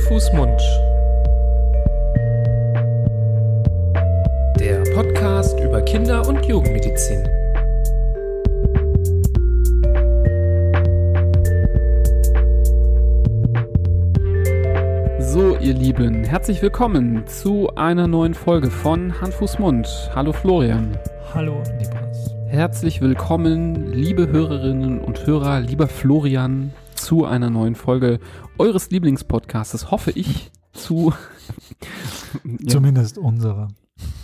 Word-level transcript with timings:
Hand, 0.00 0.08
Fuß, 0.08 0.32
Mund. 0.32 0.60
Der 4.58 4.82
Podcast 4.94 5.58
über 5.60 5.82
Kinder- 5.82 6.26
und 6.26 6.44
Jugendmedizin. 6.46 7.24
So, 15.20 15.56
ihr 15.58 15.74
Lieben, 15.74 16.24
herzlich 16.24 16.62
willkommen 16.62 17.26
zu 17.26 17.70
einer 17.76 18.06
neuen 18.06 18.34
Folge 18.34 18.70
von 18.70 19.20
Hand, 19.20 19.34
Fuß, 19.34 19.58
Mund. 19.58 19.88
Hallo 20.14 20.32
Florian. 20.32 20.96
Hallo, 21.34 21.62
Libras. 21.78 22.34
Herzlich 22.46 23.00
willkommen, 23.00 23.92
liebe 23.92 24.28
Hörerinnen 24.28 25.00
und 25.00 25.26
Hörer, 25.26 25.60
lieber 25.60 25.86
Florian, 25.88 26.72
zu 27.00 27.24
einer 27.24 27.50
neuen 27.50 27.74
Folge 27.74 28.20
eures 28.58 28.90
Lieblingspodcasts, 28.90 29.90
hoffe 29.90 30.10
ich, 30.12 30.50
zu 30.72 31.12
ja, 32.44 32.68
zumindest 32.68 33.18
unserer. 33.18 33.68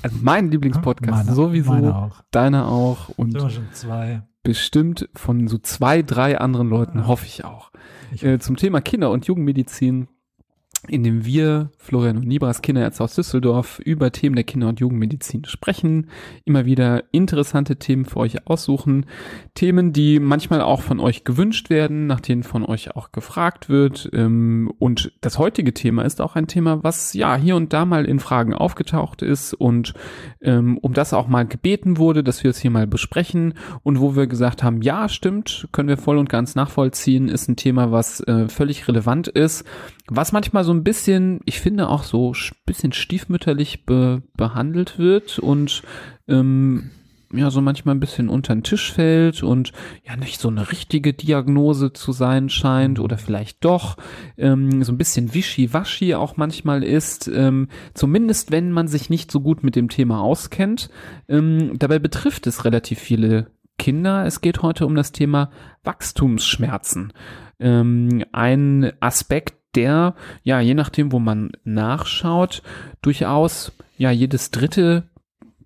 Also 0.03 0.17
mein 0.23 0.51
Lieblingspodcast, 0.51 1.25
meine, 1.25 1.35
sowieso, 1.35 1.73
meine 1.73 1.95
auch. 1.95 2.23
deiner 2.31 2.69
auch 2.69 3.11
und 3.17 3.37
bestimmt 4.43 5.09
von 5.15 5.49
so 5.49 5.59
zwei, 5.59 6.03
drei 6.03 6.39
anderen 6.39 6.69
Leuten, 6.69 7.01
Ja. 7.01 7.07
hoffe 7.09 7.27
ich 7.27 7.45
auch. 7.45 7.73
Ich 8.13 8.23
Äh, 8.25 8.39
zum 8.39 8.57
Thema 8.57 8.81
Kinder- 8.81 9.11
und 9.11 9.27
Jugendmedizin, 9.27 10.09
in 10.89 11.03
dem 11.03 11.25
wir, 11.25 11.71
Florian 11.79 12.17
und 12.17 12.27
Nibras 12.27 12.63
Kinderärzte 12.63 13.05
aus 13.05 13.15
Düsseldorf, 13.15 13.81
über 13.85 14.13
Themen 14.13 14.35
der 14.35 14.45
Kinder- 14.45 14.69
und 14.69 14.81
Jugendmedizin 14.81 15.45
sprechen, 15.45 16.09
immer 16.45 16.65
wieder 16.65 17.05
interessante 17.13 17.77
Themen 17.77 18.05
für 18.05 18.19
euch 18.19 18.47
aussuchen, 18.47 19.07
Themen, 19.55 19.93
die 19.93 20.21
manchmal 20.21 20.61
auch 20.61 20.83
von 20.83 21.01
euch 21.01 21.25
gewünscht 21.25 21.71
werden, 21.71 22.07
nach 22.07 22.21
denen 22.21 22.43
von 22.43 22.65
euch 22.65 22.97
auch 22.97 23.13
gefragt 23.13 23.69
wird. 23.69 24.09
Ähm, 24.13 24.73
und 24.79 25.13
das 25.21 25.39
heutige 25.39 25.75
Thema 25.75 26.03
ist 26.03 26.21
auch 26.21 26.37
ein 26.37 26.47
Thema, 26.47 26.83
was 26.83 27.13
ja 27.15 27.37
hier 27.37 27.57
und 27.57 27.73
da 27.73 27.85
mal 27.85 28.05
in 28.05 28.21
Fragen 28.21 28.55
aufgetaucht 28.55 29.23
ist 29.23 29.55
und 29.55 29.95
ähm, 30.41 30.79
um 30.79 30.93
das 30.93 31.13
auch 31.13 31.29
mal 31.29 31.47
gebeten 31.47 31.99
wurde, 31.99 32.23
dass 32.23 32.43
wir 32.45 32.51
es 32.51 32.59
hier 32.59 32.71
mal 32.71 32.87
besprechen 32.87 33.55
und 33.83 34.01
wo 34.01 34.17
wir 34.17 34.27
gesagt 34.27 34.63
haben, 34.63 34.83
ja, 34.83 35.09
stimmt, 35.09 35.69
können 35.73 35.89
wir 35.89 35.97
voll 35.97 36.19
und 36.19 36.29
ganz 36.29 36.55
nachvollziehen, 36.55 37.29
ist 37.29 37.49
ein 37.49 37.57
Thema, 37.57 37.93
was 37.93 38.21
äh, 38.21 38.49
völlig 38.49 38.89
relevant 38.89 39.29
ist, 39.29 39.65
was 40.09 40.33
manchmal 40.33 40.65
so 40.65 40.73
ein 40.73 40.85
bisschen, 40.85 41.41
ich 41.45 41.61
finde 41.61 41.89
auch 41.89 42.03
so 42.03 42.33
ein 42.33 42.57
bisschen 42.65 42.93
stiefmütterlich 42.93 43.85
be 43.85 44.23
behandelt 44.37 44.99
wird 44.99 45.39
und 45.39 45.83
ähm, 46.29 46.91
ja, 47.33 47.51
so 47.51 47.61
manchmal 47.61 47.95
ein 47.95 48.01
bisschen 48.01 48.29
unter 48.29 48.55
den 48.55 48.63
Tisch 48.63 48.93
fällt 48.93 49.43
und 49.43 49.73
ja 50.07 50.17
nicht 50.17 50.41
so 50.41 50.49
eine 50.49 50.71
richtige 50.71 51.13
Diagnose 51.13 51.93
zu 51.93 52.13
sein 52.13 52.49
scheint 52.49 53.01
oder 53.01 53.19
vielleicht 53.19 53.65
doch 53.65 53.97
ähm, 54.39 54.85
so 54.85 54.93
ein 54.93 54.99
bisschen 54.99 55.35
wischiwaschi 55.35 56.15
auch 56.15 56.37
manchmal 56.37 56.85
ist, 56.85 57.29
ähm, 57.29 57.69
zumindest 57.95 58.53
wenn 58.53 58.71
man 58.71 58.87
sich 58.87 59.11
nicht 59.11 59.33
so 59.33 59.41
gut 59.41 59.65
mit 59.65 59.75
dem 59.75 59.89
Thema 59.89 60.21
auskennt. 60.21 60.89
Ähm, 61.29 61.79
dabei 61.79 61.99
betrifft 61.99 62.47
es 62.47 62.65
relativ 62.65 63.01
viele 63.01 63.49
Kinder. 63.79 64.25
Es 64.25 64.41
geht 64.41 64.63
heute 64.63 64.87
um 64.87 64.95
das 64.95 65.13
Thema 65.13 65.51
Wachstumsschmerzen. 65.83 67.13
Ähm, 67.59 68.25
ein 68.33 68.93
Aspekt, 69.01 69.55
der, 69.77 70.15
ja, 70.43 70.61
je 70.61 70.75
nachdem, 70.75 71.13
wo 71.13 71.19
man 71.19 71.51
nachschaut, 71.65 72.63
durchaus, 73.03 73.73
ja, 73.99 74.11
jedes 74.11 74.51
dritte 74.51 75.05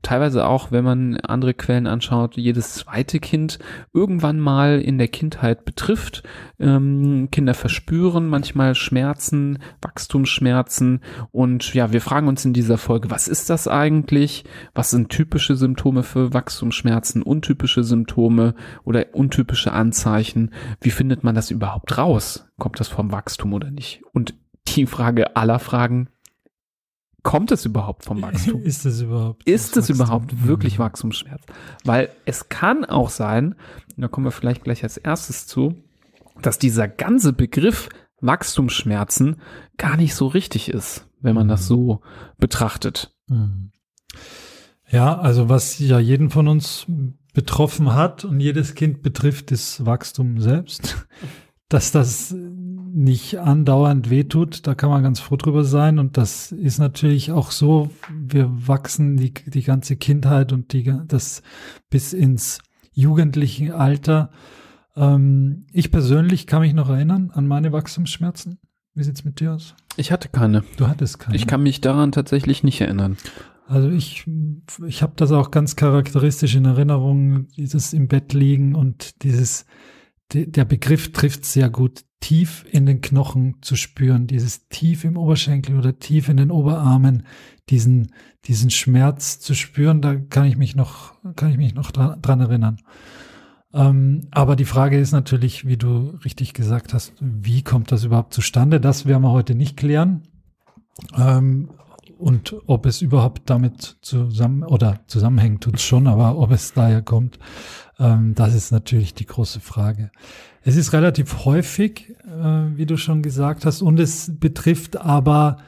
teilweise 0.02 0.46
auch, 0.46 0.72
wenn 0.72 0.84
man 0.84 1.16
andere 1.18 1.54
Quellen 1.54 1.86
anschaut, 1.86 2.36
jedes 2.36 2.74
zweite 2.74 3.20
Kind 3.20 3.58
irgendwann 3.92 4.40
mal 4.40 4.80
in 4.80 4.98
der 4.98 5.08
Kindheit 5.08 5.64
betrifft. 5.64 6.22
Ähm, 6.58 7.28
Kinder 7.30 7.54
verspüren 7.54 8.28
manchmal 8.28 8.74
Schmerzen, 8.74 9.58
Wachstumsschmerzen 9.82 11.00
und 11.30 11.74
ja, 11.74 11.92
wir 11.92 12.00
fragen 12.00 12.28
uns 12.28 12.44
in 12.44 12.52
dieser 12.52 12.78
Folge, 12.78 13.10
was 13.10 13.28
ist 13.28 13.50
das 13.50 13.68
eigentlich? 13.68 14.44
Was 14.74 14.90
sind 14.90 15.10
typische 15.10 15.56
Symptome 15.56 16.02
für 16.02 16.32
Wachstumsschmerzen, 16.32 17.22
untypische 17.22 17.84
Symptome 17.84 18.54
oder 18.84 19.06
untypische 19.12 19.72
Anzeichen? 19.72 20.52
Wie 20.80 20.90
findet 20.90 21.24
man 21.24 21.34
das 21.34 21.50
überhaupt 21.50 21.98
raus? 21.98 22.48
Kommt 22.58 22.80
das 22.80 22.88
vom 22.88 23.12
Wachstum 23.12 23.52
oder 23.52 23.70
nicht? 23.70 24.02
Und 24.12 24.34
die 24.68 24.86
Frage 24.86 25.36
aller 25.36 25.58
Fragen, 25.58 26.08
kommt 27.22 27.50
es 27.52 27.64
überhaupt 27.64 28.04
vom 28.04 28.22
Wachstum? 28.22 28.62
Ist 28.64 28.86
es 28.86 29.00
überhaupt? 29.00 29.48
ist 29.48 29.76
es 29.76 29.88
überhaupt 29.90 30.46
wirklich 30.46 30.78
Mhm. 30.78 30.82
Wachstumsschmerz? 30.84 31.42
Weil 31.84 32.10
es 32.24 32.48
kann 32.48 32.84
auch 32.84 33.10
sein, 33.10 33.54
da 33.96 34.08
kommen 34.08 34.26
wir 34.26 34.30
vielleicht 34.32 34.64
gleich 34.64 34.82
als 34.82 34.96
erstes 34.96 35.46
zu, 35.46 35.74
dass 36.40 36.58
dieser 36.58 36.88
ganze 36.88 37.32
Begriff 37.32 37.88
Wachstumsschmerzen 38.20 39.36
gar 39.76 39.96
nicht 39.96 40.14
so 40.14 40.26
richtig 40.26 40.68
ist, 40.68 41.06
wenn 41.20 41.34
man 41.34 41.48
das 41.48 41.66
so 41.66 42.00
betrachtet. 42.38 43.14
Mhm. 43.28 43.70
Ja, 44.90 45.18
also 45.18 45.48
was 45.48 45.78
ja 45.78 45.98
jeden 45.98 46.30
von 46.30 46.48
uns 46.48 46.86
betroffen 47.32 47.94
hat 47.94 48.24
und 48.24 48.40
jedes 48.40 48.74
Kind 48.74 49.02
betrifft, 49.02 49.52
ist 49.52 49.86
Wachstum 49.86 50.40
selbst. 50.40 51.06
Dass 51.68 51.92
das 51.92 52.34
nicht 52.92 53.38
andauernd 53.38 54.10
wehtut, 54.10 54.66
da 54.66 54.74
kann 54.74 54.90
man 54.90 55.02
ganz 55.02 55.20
froh 55.20 55.36
drüber 55.36 55.64
sein. 55.64 55.98
Und 55.98 56.16
das 56.16 56.52
ist 56.52 56.78
natürlich 56.78 57.32
auch 57.32 57.50
so, 57.50 57.90
wir 58.10 58.50
wachsen 58.68 59.16
die, 59.16 59.32
die 59.32 59.62
ganze 59.62 59.96
Kindheit 59.96 60.52
und 60.52 60.72
die, 60.72 60.92
das 61.06 61.42
bis 61.88 62.12
ins 62.12 62.60
jugendliche 62.92 63.74
Alter. 63.74 64.30
Ähm, 64.96 65.66
ich 65.72 65.90
persönlich 65.90 66.46
kann 66.46 66.62
mich 66.62 66.74
noch 66.74 66.88
erinnern 66.88 67.30
an 67.32 67.46
meine 67.46 67.72
Wachstumsschmerzen. 67.72 68.58
Wie 68.94 69.04
sieht's 69.04 69.24
mit 69.24 69.40
dir 69.40 69.54
aus? 69.54 69.74
Ich 69.96 70.12
hatte 70.12 70.28
keine. 70.28 70.64
Du 70.76 70.88
hattest 70.88 71.18
keine. 71.18 71.36
Ich 71.36 71.46
kann 71.46 71.62
mich 71.62 71.80
daran 71.80 72.12
tatsächlich 72.12 72.62
nicht 72.62 72.80
erinnern. 72.80 73.16
Also 73.66 73.88
ich, 73.88 74.26
ich 74.84 75.02
habe 75.02 75.12
das 75.14 75.30
auch 75.30 75.52
ganz 75.52 75.76
charakteristisch 75.76 76.56
in 76.56 76.64
Erinnerung, 76.64 77.46
dieses 77.56 77.92
im 77.92 78.08
Bett 78.08 78.32
liegen 78.32 78.74
und 78.74 79.22
dieses, 79.22 79.64
de, 80.32 80.46
der 80.46 80.64
Begriff 80.64 81.12
trifft 81.12 81.44
sehr 81.44 81.70
gut, 81.70 82.04
tief 82.20 82.66
in 82.70 82.86
den 82.86 83.00
Knochen 83.00 83.56
zu 83.62 83.76
spüren, 83.76 84.26
dieses 84.26 84.68
tief 84.68 85.04
im 85.04 85.16
Oberschenkel 85.16 85.76
oder 85.78 85.98
tief 85.98 86.28
in 86.28 86.36
den 86.36 86.50
Oberarmen, 86.50 87.24
diesen, 87.70 88.12
diesen 88.44 88.70
Schmerz 88.70 89.40
zu 89.40 89.54
spüren, 89.54 90.02
da 90.02 90.16
kann 90.16 90.44
ich 90.44 90.56
mich 90.56 90.76
noch, 90.76 91.14
kann 91.36 91.50
ich 91.50 91.56
mich 91.56 91.74
noch 91.74 91.90
dran, 91.90 92.20
dran 92.20 92.40
erinnern. 92.40 92.78
Ähm, 93.72 94.28
aber 94.30 94.56
die 94.56 94.64
Frage 94.64 94.98
ist 94.98 95.12
natürlich, 95.12 95.66
wie 95.66 95.76
du 95.76 96.18
richtig 96.24 96.54
gesagt 96.54 96.92
hast, 96.92 97.14
wie 97.20 97.62
kommt 97.62 97.92
das 97.92 98.04
überhaupt 98.04 98.34
zustande? 98.34 98.80
Das 98.80 99.06
werden 99.06 99.22
wir 99.22 99.30
heute 99.30 99.54
nicht 99.54 99.76
klären. 99.76 100.22
Ähm, 101.16 101.70
und 102.18 102.54
ob 102.66 102.84
es 102.84 103.00
überhaupt 103.00 103.48
damit 103.48 103.96
zusammen 104.02 104.62
oder 104.62 105.00
zusammenhängt, 105.06 105.62
tut 105.62 105.76
es 105.76 105.82
schon, 105.82 106.06
aber 106.06 106.36
ob 106.36 106.50
es 106.50 106.74
daher 106.74 107.00
kommt, 107.00 107.38
ähm, 107.98 108.34
das 108.34 108.54
ist 108.54 108.72
natürlich 108.72 109.14
die 109.14 109.24
große 109.24 109.60
Frage. 109.60 110.10
Es 110.62 110.76
ist 110.76 110.92
relativ 110.92 111.44
häufig, 111.44 112.10
äh, 112.26 112.76
wie 112.76 112.86
du 112.86 112.96
schon 112.96 113.22
gesagt 113.22 113.64
hast, 113.64 113.82
und 113.82 113.98
es 113.98 114.38
betrifft 114.38 114.96
aber 114.98 115.58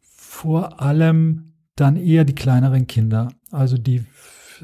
vor 0.00 0.80
allem 0.82 1.52
dann 1.76 1.96
eher 1.96 2.24
die 2.24 2.34
kleineren 2.34 2.86
Kinder, 2.86 3.28
also 3.50 3.78
die 3.78 4.04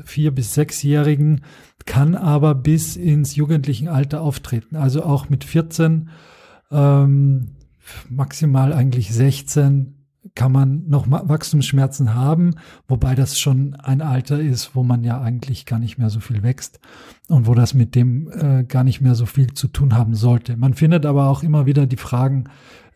vier 0.04 0.32
bis 0.32 0.54
sechsjährigen, 0.54 1.42
kann 1.86 2.14
aber 2.14 2.54
bis 2.54 2.96
ins 2.96 3.36
jugendlichen 3.36 3.88
Alter 3.88 4.20
auftreten, 4.22 4.76
also 4.76 5.02
auch 5.02 5.28
mit 5.28 5.44
14, 5.44 6.10
ähm, 6.70 7.56
maximal 8.08 8.72
eigentlich 8.72 9.12
16 9.12 9.99
kann 10.34 10.52
man 10.52 10.86
noch 10.86 11.10
Wachstumsschmerzen 11.10 12.14
haben, 12.14 12.54
wobei 12.86 13.14
das 13.14 13.38
schon 13.38 13.74
ein 13.74 14.02
Alter 14.02 14.38
ist, 14.38 14.74
wo 14.74 14.82
man 14.82 15.02
ja 15.02 15.20
eigentlich 15.20 15.64
gar 15.64 15.78
nicht 15.78 15.98
mehr 15.98 16.10
so 16.10 16.20
viel 16.20 16.42
wächst 16.42 16.78
und 17.28 17.46
wo 17.46 17.54
das 17.54 17.72
mit 17.72 17.94
dem 17.94 18.30
äh, 18.30 18.64
gar 18.64 18.84
nicht 18.84 19.00
mehr 19.00 19.14
so 19.14 19.24
viel 19.24 19.54
zu 19.54 19.68
tun 19.68 19.94
haben 19.94 20.14
sollte. 20.14 20.56
Man 20.56 20.74
findet 20.74 21.06
aber 21.06 21.28
auch 21.28 21.42
immer 21.42 21.64
wieder 21.64 21.86
die 21.86 21.96
Fragen, 21.96 22.44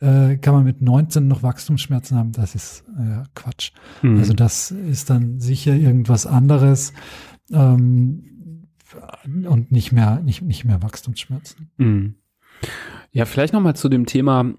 äh, 0.01 0.37
kann 0.37 0.55
man 0.55 0.65
mit 0.65 0.83
19 0.83 1.27
noch 1.27 1.43
Wachstumsschmerzen 1.43 2.19
haben? 2.19 2.33
Das 2.33 2.55
ist 2.55 2.85
äh, 2.99 3.23
Quatsch. 3.35 3.73
Mhm. 4.03 4.19
Also 4.19 4.35
das 4.35 4.71
ist 4.71 5.09
dann 5.09 5.41
sicher 5.41 5.75
irgendwas 5.75 6.27
anderes 6.27 6.93
ähm, 7.51 8.69
und 9.25 9.73
nicht 9.73 9.93
mehr, 9.93 10.21
nicht, 10.21 10.43
nicht 10.43 10.65
mehr 10.65 10.83
Wachstumsschmerzen. 10.83 11.71
Mhm. 11.79 12.17
Ja, 13.13 13.25
vielleicht 13.25 13.55
nochmal 13.55 13.77
zu 13.77 13.89
dem 13.89 14.07
Thema, 14.07 14.55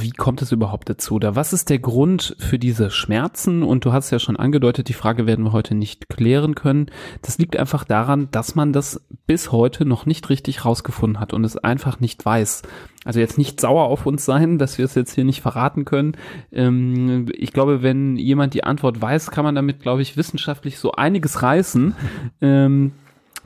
wie 0.00 0.10
kommt 0.10 0.42
es 0.42 0.52
überhaupt 0.52 0.88
dazu? 0.88 1.14
Oder 1.14 1.36
was 1.36 1.52
ist 1.52 1.68
der 1.70 1.78
Grund 1.78 2.36
für 2.38 2.58
diese 2.58 2.90
Schmerzen? 2.90 3.62
Und 3.62 3.84
du 3.84 3.92
hast 3.92 4.10
ja 4.10 4.18
schon 4.18 4.36
angedeutet, 4.36 4.88
die 4.88 4.94
Frage 4.94 5.26
werden 5.26 5.44
wir 5.44 5.52
heute 5.52 5.74
nicht 5.74 6.08
klären 6.08 6.54
können. 6.54 6.86
Das 7.22 7.38
liegt 7.38 7.56
einfach 7.56 7.84
daran, 7.84 8.28
dass 8.30 8.54
man 8.54 8.72
das 8.72 9.06
bis 9.26 9.52
heute 9.52 9.84
noch 9.84 10.06
nicht 10.06 10.28
richtig 10.30 10.64
rausgefunden 10.64 11.20
hat 11.20 11.32
und 11.32 11.44
es 11.44 11.56
einfach 11.56 12.00
nicht 12.00 12.24
weiß. 12.24 12.62
Also 13.04 13.20
jetzt 13.20 13.38
nicht 13.38 13.60
sauer 13.60 13.84
auf 13.84 14.06
uns 14.06 14.24
sein, 14.24 14.58
dass 14.58 14.78
wir 14.78 14.84
es 14.84 14.94
jetzt 14.94 15.14
hier 15.14 15.24
nicht 15.24 15.42
verraten 15.42 15.84
können. 15.84 16.16
Ähm, 16.52 17.26
ich 17.34 17.52
glaube, 17.52 17.82
wenn 17.82 18.16
jemand 18.16 18.54
die 18.54 18.64
Antwort 18.64 19.00
weiß, 19.00 19.30
kann 19.30 19.44
man 19.44 19.54
damit, 19.54 19.80
glaube 19.80 20.02
ich, 20.02 20.16
wissenschaftlich 20.16 20.78
so 20.78 20.92
einiges 20.92 21.42
reißen. 21.42 21.94
Ähm, 22.40 22.92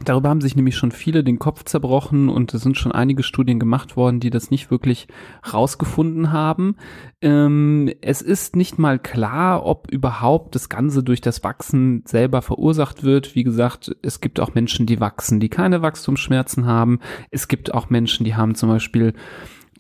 Darüber 0.04 0.30
haben 0.30 0.40
sich 0.40 0.56
nämlich 0.56 0.76
schon 0.76 0.92
viele 0.92 1.22
den 1.22 1.38
Kopf 1.38 1.64
zerbrochen 1.64 2.30
und 2.30 2.54
es 2.54 2.62
sind 2.62 2.78
schon 2.78 2.92
einige 2.92 3.22
Studien 3.22 3.58
gemacht 3.58 3.96
worden, 3.96 4.18
die 4.18 4.30
das 4.30 4.50
nicht 4.50 4.70
wirklich 4.70 5.08
rausgefunden 5.52 6.32
haben. 6.32 6.76
Ähm, 7.20 7.92
es 8.00 8.22
ist 8.22 8.56
nicht 8.56 8.78
mal 8.78 8.98
klar, 8.98 9.66
ob 9.66 9.90
überhaupt 9.90 10.54
das 10.54 10.70
Ganze 10.70 11.02
durch 11.02 11.20
das 11.20 11.44
Wachsen 11.44 12.02
selber 12.06 12.40
verursacht 12.40 13.02
wird. 13.02 13.34
Wie 13.34 13.44
gesagt, 13.44 13.94
es 14.00 14.22
gibt 14.22 14.40
auch 14.40 14.54
Menschen, 14.54 14.86
die 14.86 15.00
wachsen, 15.00 15.38
die 15.38 15.50
keine 15.50 15.82
Wachstumsschmerzen 15.82 16.64
haben. 16.64 17.00
Es 17.30 17.46
gibt 17.46 17.74
auch 17.74 17.90
Menschen, 17.90 18.24
die 18.24 18.34
haben 18.34 18.54
zum 18.54 18.70
Beispiel 18.70 19.12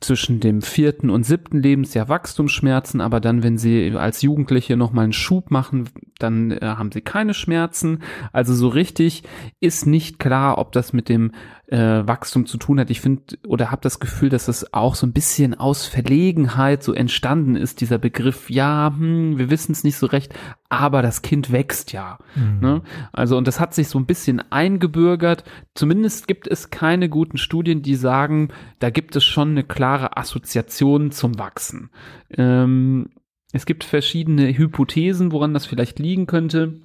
zwischen 0.00 0.40
dem 0.40 0.62
vierten 0.62 1.10
und 1.10 1.24
siebten 1.24 1.62
Lebensjahr 1.62 2.08
Wachstumsschmerzen, 2.08 3.00
aber 3.00 3.20
dann, 3.20 3.42
wenn 3.42 3.58
sie 3.58 3.92
als 3.96 4.22
Jugendliche 4.22 4.76
nochmal 4.76 5.04
einen 5.04 5.12
Schub 5.12 5.50
machen, 5.50 5.90
dann 6.18 6.50
äh, 6.50 6.60
haben 6.62 6.90
sie 6.90 7.02
keine 7.02 7.34
Schmerzen. 7.34 8.02
Also 8.32 8.54
so 8.54 8.68
richtig 8.68 9.22
ist 9.60 9.86
nicht 9.86 10.18
klar, 10.18 10.58
ob 10.58 10.72
das 10.72 10.92
mit 10.92 11.08
dem 11.08 11.32
äh, 11.70 12.06
Wachstum 12.06 12.46
zu 12.46 12.58
tun 12.58 12.80
hat. 12.80 12.90
Ich 12.90 13.00
finde 13.00 13.38
oder 13.46 13.70
habe 13.70 13.80
das 13.82 14.00
Gefühl, 14.00 14.28
dass 14.28 14.46
das 14.46 14.74
auch 14.74 14.96
so 14.96 15.06
ein 15.06 15.12
bisschen 15.12 15.54
aus 15.54 15.86
Verlegenheit 15.86 16.82
so 16.82 16.92
entstanden 16.92 17.54
ist, 17.54 17.80
dieser 17.80 17.98
Begriff, 17.98 18.50
ja, 18.50 18.92
hm, 18.96 19.38
wir 19.38 19.50
wissen 19.50 19.72
es 19.72 19.84
nicht 19.84 19.96
so 19.96 20.06
recht, 20.06 20.34
aber 20.68 21.00
das 21.00 21.22
Kind 21.22 21.52
wächst 21.52 21.92
ja. 21.92 22.18
Mhm. 22.34 22.58
Ne? 22.60 22.82
Also 23.12 23.36
und 23.36 23.46
das 23.46 23.60
hat 23.60 23.72
sich 23.72 23.88
so 23.88 23.98
ein 24.00 24.06
bisschen 24.06 24.42
eingebürgert. 24.50 25.44
Zumindest 25.74 26.26
gibt 26.26 26.48
es 26.48 26.70
keine 26.70 27.08
guten 27.08 27.38
Studien, 27.38 27.82
die 27.82 27.94
sagen, 27.94 28.48
da 28.80 28.90
gibt 28.90 29.14
es 29.14 29.24
schon 29.24 29.50
eine 29.50 29.64
klare 29.64 30.16
Assoziation 30.16 31.12
zum 31.12 31.38
Wachsen. 31.38 31.90
Ähm, 32.36 33.10
es 33.52 33.64
gibt 33.64 33.84
verschiedene 33.84 34.56
Hypothesen, 34.56 35.30
woran 35.30 35.54
das 35.54 35.66
vielleicht 35.66 36.00
liegen 36.00 36.26
könnte. 36.26 36.80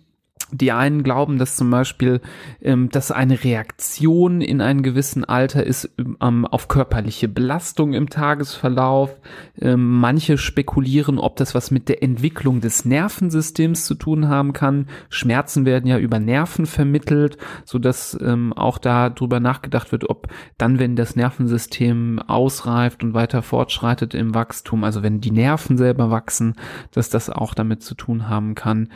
Die 0.51 0.71
einen 0.71 1.01
glauben, 1.01 1.39
dass 1.39 1.55
zum 1.55 1.71
Beispiel 1.71 2.21
ähm, 2.61 2.89
dass 2.89 3.11
eine 3.11 3.43
Reaktion 3.43 4.41
in 4.41 4.61
einem 4.61 4.83
gewissen 4.83 5.25
Alter 5.25 5.63
ist 5.63 5.89
ähm, 6.21 6.45
auf 6.45 6.67
körperliche 6.67 7.27
Belastung 7.27 7.93
im 7.93 8.09
Tagesverlauf. 8.09 9.15
Ähm, 9.59 9.99
manche 9.99 10.37
spekulieren, 10.37 11.17
ob 11.17 11.35
das 11.37 11.55
was 11.55 11.71
mit 11.71 11.89
der 11.89 12.03
Entwicklung 12.03 12.61
des 12.61 12.85
Nervensystems 12.85 13.85
zu 13.85 13.95
tun 13.95 14.27
haben 14.29 14.53
kann. 14.53 14.87
Schmerzen 15.09 15.65
werden 15.65 15.87
ja 15.87 15.97
über 15.97 16.19
Nerven 16.19 16.67
vermittelt, 16.67 17.37
so 17.63 17.79
dass 17.79 18.17
ähm, 18.21 18.53
auch 18.53 18.77
da 18.77 19.09
drüber 19.09 19.39
nachgedacht 19.39 19.91
wird, 19.91 20.09
ob 20.09 20.27
dann, 20.59 20.77
wenn 20.77 20.95
das 20.95 21.15
Nervensystem 21.15 22.19
ausreift 22.19 23.03
und 23.03 23.15
weiter 23.15 23.41
fortschreitet 23.41 24.13
im 24.13 24.35
Wachstum, 24.35 24.83
also 24.83 25.01
wenn 25.01 25.21
die 25.21 25.31
Nerven 25.31 25.77
selber 25.77 26.11
wachsen, 26.11 26.53
dass 26.91 27.09
das 27.09 27.31
auch 27.31 27.55
damit 27.55 27.81
zu 27.81 27.95
tun 27.95 28.29
haben 28.29 28.53
kann. 28.53 28.89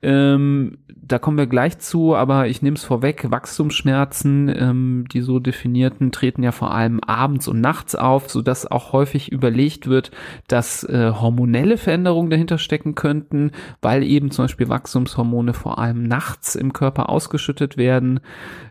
Ähm, 0.00 0.78
da 1.06 1.18
kommen 1.18 1.36
wir 1.36 1.46
gleich 1.46 1.78
zu, 1.78 2.14
aber 2.14 2.46
ich 2.46 2.62
nehme 2.62 2.76
es 2.76 2.84
vorweg, 2.84 3.30
Wachstumsschmerzen, 3.30 4.48
ähm, 4.56 5.04
die 5.12 5.20
so 5.20 5.38
definierten, 5.38 6.12
treten 6.12 6.42
ja 6.42 6.52
vor 6.52 6.72
allem 6.72 7.00
abends 7.00 7.48
und 7.48 7.60
nachts 7.60 7.94
auf, 7.94 8.30
sodass 8.30 8.70
auch 8.70 8.92
häufig 8.92 9.30
überlegt 9.30 9.86
wird, 9.88 10.10
dass 10.48 10.84
äh, 10.84 11.12
hormonelle 11.12 11.76
Veränderungen 11.76 12.30
dahinter 12.30 12.58
stecken 12.58 12.94
könnten, 12.94 13.52
weil 13.82 14.02
eben 14.02 14.30
zum 14.30 14.44
Beispiel 14.44 14.68
Wachstumshormone 14.68 15.52
vor 15.52 15.78
allem 15.78 16.04
nachts 16.04 16.54
im 16.54 16.72
Körper 16.72 17.08
ausgeschüttet 17.08 17.76
werden. 17.76 18.20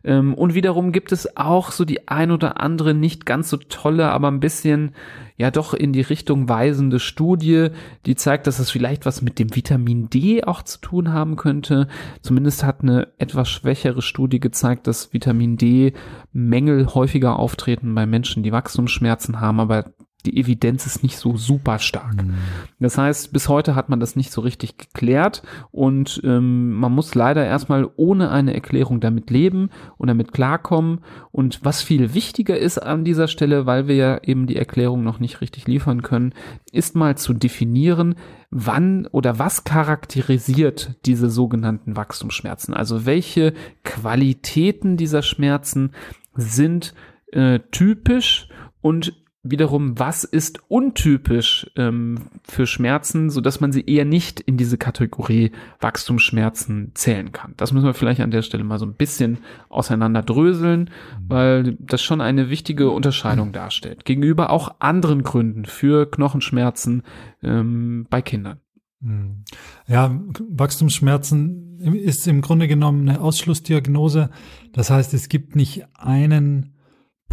Ähm, 0.03 0.33
und 0.33 0.55
wiederum 0.55 0.91
gibt 0.91 1.11
es 1.11 1.37
auch 1.37 1.71
so 1.71 1.85
die 1.85 2.07
ein 2.07 2.31
oder 2.31 2.59
andere 2.61 2.93
nicht 2.93 3.25
ganz 3.25 3.49
so 3.49 3.57
tolle, 3.57 4.09
aber 4.11 4.29
ein 4.29 4.39
bisschen 4.39 4.93
ja 5.37 5.51
doch 5.51 5.73
in 5.73 5.93
die 5.93 6.01
Richtung 6.01 6.47
weisende 6.49 6.99
Studie, 6.99 7.69
die 8.05 8.15
zeigt, 8.15 8.47
dass 8.47 8.59
es 8.59 8.69
vielleicht 8.69 9.05
was 9.05 9.21
mit 9.21 9.39
dem 9.39 9.55
Vitamin 9.55 10.09
D 10.09 10.43
auch 10.43 10.61
zu 10.61 10.79
tun 10.79 11.11
haben 11.11 11.35
könnte. 11.35 11.87
Zumindest 12.21 12.63
hat 12.63 12.81
eine 12.81 13.07
etwas 13.17 13.49
schwächere 13.49 14.01
Studie 14.01 14.39
gezeigt, 14.39 14.87
dass 14.87 15.13
Vitamin 15.13 15.57
D 15.57 15.93
Mängel 16.31 16.93
häufiger 16.93 17.39
auftreten 17.39 17.93
bei 17.95 18.05
Menschen, 18.05 18.43
die 18.43 18.51
Wachstumsschmerzen 18.51 19.39
haben, 19.39 19.59
aber 19.59 19.93
die 20.25 20.37
Evidenz 20.37 20.85
ist 20.85 21.03
nicht 21.03 21.17
so 21.17 21.35
super 21.37 21.79
stark. 21.79 22.23
Mhm. 22.23 22.35
Das 22.79 22.97
heißt, 22.97 23.33
bis 23.33 23.49
heute 23.49 23.75
hat 23.75 23.89
man 23.89 23.99
das 23.99 24.15
nicht 24.15 24.31
so 24.31 24.41
richtig 24.41 24.77
geklärt 24.77 25.43
und 25.71 26.21
ähm, 26.23 26.73
man 26.73 26.93
muss 26.93 27.13
leider 27.15 27.45
erstmal 27.45 27.89
ohne 27.97 28.31
eine 28.31 28.53
Erklärung 28.53 28.99
damit 28.99 29.29
leben 29.29 29.69
und 29.97 30.07
damit 30.07 30.31
klarkommen. 30.31 31.01
Und 31.31 31.59
was 31.63 31.81
viel 31.81 32.13
wichtiger 32.13 32.57
ist 32.57 32.77
an 32.77 33.03
dieser 33.03 33.27
Stelle, 33.27 33.65
weil 33.65 33.87
wir 33.87 33.95
ja 33.95 34.19
eben 34.23 34.47
die 34.47 34.55
Erklärung 34.55 35.03
noch 35.03 35.19
nicht 35.19 35.41
richtig 35.41 35.67
liefern 35.67 36.01
können, 36.01 36.33
ist 36.71 36.95
mal 36.95 37.17
zu 37.17 37.33
definieren, 37.33 38.15
wann 38.49 39.07
oder 39.07 39.39
was 39.39 39.63
charakterisiert 39.63 40.95
diese 41.05 41.29
sogenannten 41.29 41.97
Wachstumsschmerzen. 41.97 42.73
Also 42.73 43.05
welche 43.05 43.53
Qualitäten 43.83 44.95
dieser 44.95 45.21
Schmerzen 45.21 45.91
sind 46.35 46.93
äh, 47.31 47.59
typisch 47.71 48.47
und 48.81 49.13
wiederum, 49.43 49.99
was 49.99 50.23
ist 50.23 50.61
untypisch 50.69 51.69
ähm, 51.75 52.29
für 52.43 52.65
Schmerzen, 52.65 53.29
so 53.29 53.41
dass 53.41 53.59
man 53.59 53.73
sie 53.73 53.85
eher 53.85 54.05
nicht 54.05 54.39
in 54.39 54.55
diese 54.55 54.77
Kategorie 54.77 55.51
Wachstumsschmerzen 55.81 56.91
zählen 56.93 57.33
kann. 57.33 57.53
Das 57.57 57.73
müssen 57.73 57.85
wir 57.85 57.93
vielleicht 57.93 58.21
an 58.21 58.31
der 58.31 58.41
Stelle 58.41 58.63
mal 58.63 58.79
so 58.79 58.85
ein 58.85 58.93
bisschen 58.93 59.39
auseinanderdröseln, 59.67 60.81
mhm. 60.81 60.89
weil 61.27 61.77
das 61.79 62.01
schon 62.01 62.21
eine 62.21 62.49
wichtige 62.49 62.89
Unterscheidung 62.89 63.51
darstellt. 63.51 64.05
Gegenüber 64.05 64.49
auch 64.49 64.75
anderen 64.79 65.23
Gründen 65.23 65.65
für 65.65 66.09
Knochenschmerzen 66.09 67.03
ähm, 67.43 68.07
bei 68.09 68.21
Kindern. 68.21 68.61
Mhm. 69.01 69.43
Ja, 69.87 70.21
Wachstumsschmerzen 70.49 71.79
ist 71.79 72.27
im 72.29 72.39
Grunde 72.39 72.69
genommen 72.69 73.09
eine 73.09 73.19
Ausschlussdiagnose. 73.19 74.29
Das 74.71 74.89
heißt, 74.89 75.13
es 75.13 75.27
gibt 75.27 75.57
nicht 75.57 75.85
einen 75.95 76.72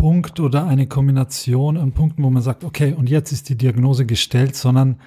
Punkt 0.01 0.41
oder 0.41 0.67
eine 0.67 0.87
Kombination 0.87 1.77
an 1.77 1.93
Punkten, 1.93 2.23
wo 2.23 2.31
man 2.31 2.43
sagt, 2.43 2.65
okay, 2.65 2.95
und 2.95 3.11
jetzt 3.11 3.33
ist 3.33 3.51
die 3.51 3.55
Diagnose 3.55 4.07
gestellt, 4.07 4.57
sondern 4.57 4.99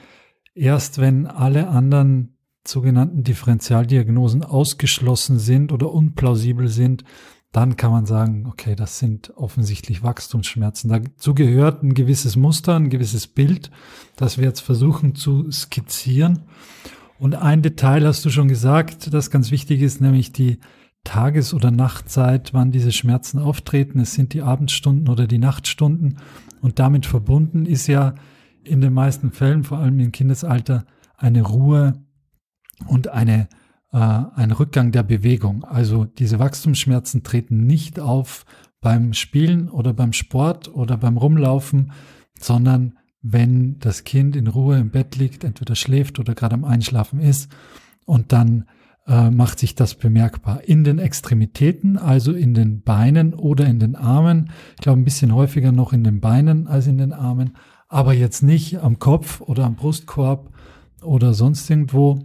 erst 0.53 0.99
wenn 0.99 1.25
alle 1.25 1.67
anderen 1.67 2.37
sogenannten 2.63 3.23
Differentialdiagnosen 3.23 4.43
ausgeschlossen 4.43 5.39
sind 5.39 5.71
oder 5.71 5.91
unplausibel 5.91 6.67
sind, 6.67 7.05
dann 7.51 7.75
kann 7.75 7.89
man 7.89 8.05
sagen, 8.05 8.45
okay, 8.45 8.75
das 8.75 8.99
sind 8.99 9.35
offensichtlich 9.35 10.03
Wachstumsschmerzen. 10.03 10.91
Dazu 10.91 11.33
gehört 11.33 11.81
ein 11.81 11.95
gewisses 11.95 12.35
Muster, 12.35 12.75
ein 12.75 12.91
gewisses 12.91 13.25
Bild, 13.25 13.71
das 14.15 14.37
wir 14.37 14.45
jetzt 14.45 14.61
versuchen 14.61 15.15
zu 15.15 15.49
skizzieren. 15.49 16.43
Und 17.17 17.33
ein 17.33 17.63
Detail 17.63 18.05
hast 18.05 18.23
du 18.25 18.29
schon 18.29 18.47
gesagt, 18.47 19.11
das 19.11 19.31
ganz 19.31 19.49
wichtig 19.49 19.81
ist, 19.81 20.01
nämlich 20.01 20.33
die 20.33 20.59
Tages- 21.03 21.53
oder 21.53 21.71
Nachtzeit, 21.71 22.53
wann 22.53 22.71
diese 22.71 22.91
Schmerzen 22.91 23.39
auftreten. 23.39 23.99
Es 23.99 24.13
sind 24.13 24.33
die 24.33 24.41
Abendstunden 24.41 25.09
oder 25.09 25.27
die 25.27 25.37
Nachtstunden. 25.37 26.17
Und 26.61 26.79
damit 26.79 27.05
verbunden 27.05 27.65
ist 27.65 27.87
ja 27.87 28.15
in 28.63 28.81
den 28.81 28.93
meisten 28.93 29.31
Fällen, 29.31 29.63
vor 29.63 29.79
allem 29.79 29.99
im 29.99 30.11
Kindesalter, 30.11 30.85
eine 31.17 31.41
Ruhe 31.41 31.93
und 32.87 33.09
eine, 33.09 33.49
äh, 33.91 33.97
ein 33.97 34.51
Rückgang 34.51 34.91
der 34.91 35.03
Bewegung. 35.03 35.63
Also 35.65 36.05
diese 36.05 36.39
Wachstumsschmerzen 36.39 37.23
treten 37.23 37.65
nicht 37.65 37.99
auf 37.99 38.45
beim 38.81 39.13
Spielen 39.13 39.69
oder 39.69 39.93
beim 39.93 40.13
Sport 40.13 40.73
oder 40.73 40.97
beim 40.97 41.17
Rumlaufen, 41.17 41.91
sondern 42.39 42.97
wenn 43.21 43.79
das 43.79 44.03
Kind 44.03 44.35
in 44.35 44.47
Ruhe 44.47 44.77
im 44.77 44.91
Bett 44.91 45.15
liegt, 45.15 45.43
entweder 45.43 45.75
schläft 45.75 46.19
oder 46.19 46.35
gerade 46.35 46.55
am 46.55 46.65
Einschlafen 46.65 47.19
ist 47.19 47.49
und 48.05 48.33
dann 48.33 48.65
äh, 49.07 49.29
macht 49.29 49.59
sich 49.59 49.75
das 49.75 49.95
bemerkbar. 49.95 50.63
In 50.63 50.83
den 50.83 50.99
Extremitäten, 50.99 51.97
also 51.97 52.33
in 52.33 52.53
den 52.53 52.81
Beinen 52.81 53.33
oder 53.33 53.65
in 53.65 53.79
den 53.79 53.95
Armen. 53.95 54.51
Ich 54.75 54.81
glaube, 54.81 54.99
ein 54.99 55.05
bisschen 55.05 55.33
häufiger 55.33 55.71
noch 55.71 55.93
in 55.93 56.03
den 56.03 56.21
Beinen 56.21 56.67
als 56.67 56.87
in 56.87 56.97
den 56.97 57.13
Armen, 57.13 57.57
aber 57.89 58.13
jetzt 58.13 58.43
nicht 58.43 58.79
am 58.79 58.99
Kopf 58.99 59.41
oder 59.41 59.65
am 59.65 59.75
Brustkorb 59.75 60.51
oder 61.01 61.33
sonst 61.33 61.69
irgendwo, 61.69 62.19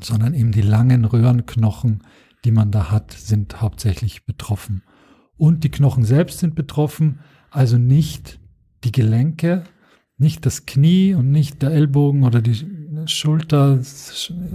sondern 0.00 0.34
eben 0.34 0.52
die 0.52 0.62
langen 0.62 1.04
Röhrenknochen, 1.04 2.02
die 2.44 2.52
man 2.52 2.70
da 2.70 2.90
hat, 2.90 3.12
sind 3.12 3.60
hauptsächlich 3.60 4.26
betroffen. 4.26 4.82
Und 5.36 5.64
die 5.64 5.70
Knochen 5.70 6.04
selbst 6.04 6.38
sind 6.40 6.54
betroffen, 6.54 7.20
also 7.50 7.78
nicht 7.78 8.40
die 8.84 8.92
Gelenke, 8.92 9.64
nicht 10.18 10.44
das 10.44 10.66
Knie 10.66 11.14
und 11.14 11.30
nicht 11.30 11.62
der 11.62 11.70
Ellbogen 11.70 12.24
oder 12.24 12.42
die 12.42 12.66
Schulter. 13.06 13.80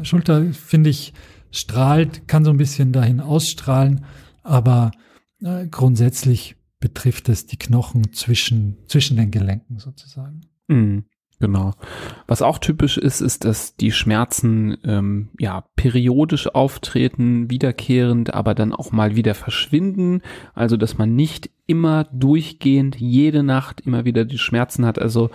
Schulter 0.03 0.53
finde 0.53 0.91
ich 0.91 1.13
strahlt, 1.55 2.27
kann 2.27 2.45
so 2.45 2.51
ein 2.51 2.57
bisschen 2.57 2.91
dahin 2.91 3.19
ausstrahlen, 3.19 4.05
aber 4.43 4.91
äh, 5.41 5.67
grundsätzlich 5.67 6.55
betrifft 6.79 7.29
es 7.29 7.45
die 7.45 7.57
Knochen 7.57 8.13
zwischen, 8.13 8.77
zwischen 8.87 9.17
den 9.17 9.31
Gelenken 9.31 9.79
sozusagen. 9.79 10.41
Mhm. 10.67 11.05
Genau. 11.39 11.73
Was 12.27 12.41
auch 12.41 12.59
typisch 12.59 12.97
ist, 12.97 13.19
ist, 13.19 13.43
dass 13.43 13.75
die 13.75 13.91
Schmerzen 13.91 14.77
ähm, 14.85 15.29
ja 15.37 15.65
periodisch 15.75 16.47
auftreten, 16.47 17.49
wiederkehrend, 17.49 18.33
aber 18.33 18.55
dann 18.55 18.71
auch 18.71 18.93
mal 18.93 19.17
wieder 19.17 19.35
verschwinden. 19.35 20.21
Also 20.53 20.77
dass 20.77 20.97
man 20.97 21.13
nicht 21.13 21.49
immer 21.67 22.05
durchgehend 22.05 22.95
jede 22.95 23.43
Nacht 23.43 23.81
immer 23.81 24.05
wieder 24.05 24.23
die 24.23 24.37
Schmerzen 24.37 24.85
hat. 24.85 24.97
Also 24.97 25.29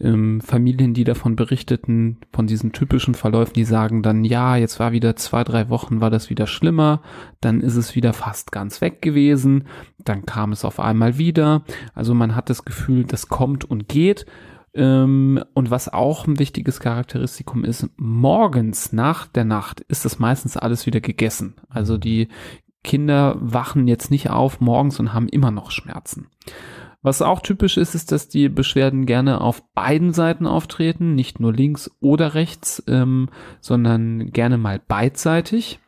ähm, 0.00 0.40
Familien, 0.40 0.94
die 0.94 1.04
davon 1.04 1.36
berichteten, 1.36 2.18
von 2.32 2.46
diesen 2.46 2.72
typischen 2.72 3.14
Verläufen, 3.14 3.54
die 3.54 3.64
sagen 3.64 4.02
dann, 4.02 4.24
ja, 4.24 4.56
jetzt 4.56 4.80
war 4.80 4.92
wieder 4.92 5.16
zwei, 5.16 5.44
drei 5.44 5.68
Wochen, 5.68 6.00
war 6.00 6.10
das 6.10 6.30
wieder 6.30 6.46
schlimmer, 6.46 7.02
dann 7.40 7.60
ist 7.60 7.76
es 7.76 7.94
wieder 7.94 8.12
fast 8.12 8.52
ganz 8.52 8.80
weg 8.80 9.02
gewesen, 9.02 9.64
dann 9.98 10.26
kam 10.26 10.52
es 10.52 10.64
auf 10.64 10.80
einmal 10.80 11.18
wieder. 11.18 11.64
Also 11.94 12.14
man 12.14 12.34
hat 12.34 12.50
das 12.50 12.64
Gefühl, 12.64 13.04
das 13.04 13.28
kommt 13.28 13.64
und 13.64 13.88
geht. 13.88 14.26
Ähm, 14.74 15.42
und 15.54 15.70
was 15.70 15.92
auch 15.92 16.26
ein 16.26 16.38
wichtiges 16.38 16.80
Charakteristikum 16.80 17.64
ist, 17.64 17.88
morgens 17.96 18.92
nach 18.92 19.26
der 19.26 19.44
Nacht 19.44 19.80
ist 19.80 20.04
das 20.04 20.18
meistens 20.18 20.56
alles 20.56 20.86
wieder 20.86 21.00
gegessen. 21.00 21.54
Also 21.68 21.96
die 21.96 22.28
Kinder 22.82 23.36
wachen 23.40 23.88
jetzt 23.88 24.10
nicht 24.10 24.30
auf 24.30 24.60
morgens 24.60 24.98
und 25.00 25.12
haben 25.12 25.28
immer 25.28 25.50
noch 25.50 25.70
Schmerzen. 25.70 26.26
Was 27.04 27.20
auch 27.20 27.40
typisch 27.40 27.76
ist, 27.76 27.94
ist, 27.94 28.12
dass 28.12 28.28
die 28.28 28.48
Beschwerden 28.48 29.04
gerne 29.04 29.42
auf 29.42 29.62
beiden 29.74 30.14
Seiten 30.14 30.46
auftreten, 30.46 31.14
nicht 31.14 31.38
nur 31.38 31.52
links 31.52 31.90
oder 32.00 32.32
rechts, 32.32 32.82
ähm, 32.88 33.28
sondern 33.60 34.32
gerne 34.32 34.56
mal 34.56 34.78
beidseitig. 34.78 35.80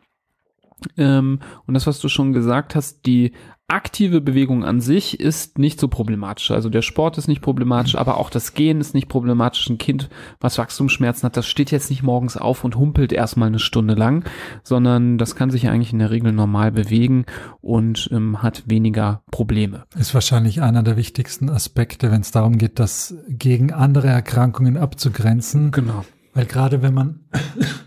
Ähm, 0.97 1.41
und 1.67 1.75
das, 1.75 1.87
was 1.87 2.01
du 2.01 2.09
schon 2.09 2.33
gesagt 2.33 2.75
hast, 2.75 3.07
die 3.07 3.33
aktive 3.69 4.21
Bewegung 4.21 4.65
an 4.65 4.81
sich 4.81 5.19
ist 5.19 5.59
nicht 5.59 5.81
so 5.81 5.89
problematisch. 5.89 6.53
Also 6.53 6.69
der 6.69 6.83
Sport 6.83 7.19
ist 7.19 7.27
nicht 7.27 7.43
problematisch, 7.43 7.97
aber 7.97 8.19
auch 8.19 8.31
das 8.31 8.55
Gehen 8.55 8.81
ist 8.81 8.95
nicht 8.95 9.09
problematisch. 9.09 9.69
Ein 9.69 9.79
Kind, 9.79 10.09
was 10.39 10.59
Wachstumsschmerzen 10.59 11.25
hat, 11.25 11.37
das 11.37 11.47
steht 11.47 11.73
jetzt 11.73 11.91
nicht 11.91 12.05
morgens 12.05 12.37
auf 12.37 12.63
und 12.63 12.77
humpelt 12.77 13.13
erstmal 13.13 13.49
eine 13.49 13.59
Stunde 13.59 13.95
lang, 13.95 14.25
sondern 14.63 15.19
das 15.19 15.35
kann 15.35 15.51
sich 15.51 15.69
eigentlich 15.69 15.93
in 15.93 15.99
der 15.99 16.13
Regel 16.13 16.33
normal 16.33 16.71
bewegen 16.71 17.27
und 17.61 18.09
ähm, 18.13 18.41
hat 18.41 18.65
weniger 18.67 19.23
Probleme. 19.33 19.85
Ist 19.99 20.15
wahrscheinlich 20.15 20.63
einer 20.63 20.85
der 20.85 20.97
wichtigsten 20.97 21.51
Aspekte, 21.51 22.13
wenn 22.13 22.21
es 22.21 22.31
darum 22.31 22.59
geht, 22.59 22.79
das 22.79 23.17
gegen 23.29 23.73
andere 23.73 24.09
Erkrankungen 24.09 24.77
abzugrenzen. 24.77 25.73
Genau. 25.73 26.05
Weil 26.35 26.47
gerade 26.47 26.83
wenn 26.83 26.95
man 26.95 27.25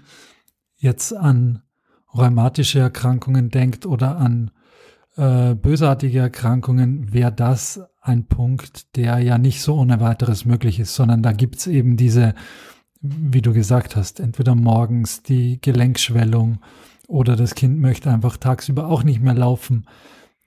jetzt 0.75 1.15
an 1.15 1.62
rheumatische 2.15 2.79
Erkrankungen 2.79 3.49
denkt 3.49 3.85
oder 3.85 4.17
an 4.17 4.51
äh, 5.15 5.55
bösartige 5.55 6.19
Erkrankungen 6.19 7.13
wäre 7.13 7.31
das 7.31 7.81
ein 8.01 8.25
Punkt, 8.27 8.95
der 8.95 9.19
ja 9.19 9.37
nicht 9.37 9.61
so 9.61 9.75
ohne 9.75 9.99
weiteres 9.99 10.45
möglich 10.45 10.79
ist, 10.79 10.95
sondern 10.95 11.21
da 11.21 11.31
gibt's 11.33 11.67
eben 11.67 11.97
diese, 11.97 12.33
wie 13.01 13.41
du 13.41 13.53
gesagt 13.53 13.95
hast, 13.95 14.19
entweder 14.19 14.55
morgens 14.55 15.21
die 15.21 15.59
Gelenkschwellung 15.61 16.59
oder 17.07 17.35
das 17.35 17.55
Kind 17.55 17.79
möchte 17.79 18.11
einfach 18.11 18.37
tagsüber 18.37 18.87
auch 18.87 19.03
nicht 19.03 19.21
mehr 19.21 19.33
laufen. 19.33 19.85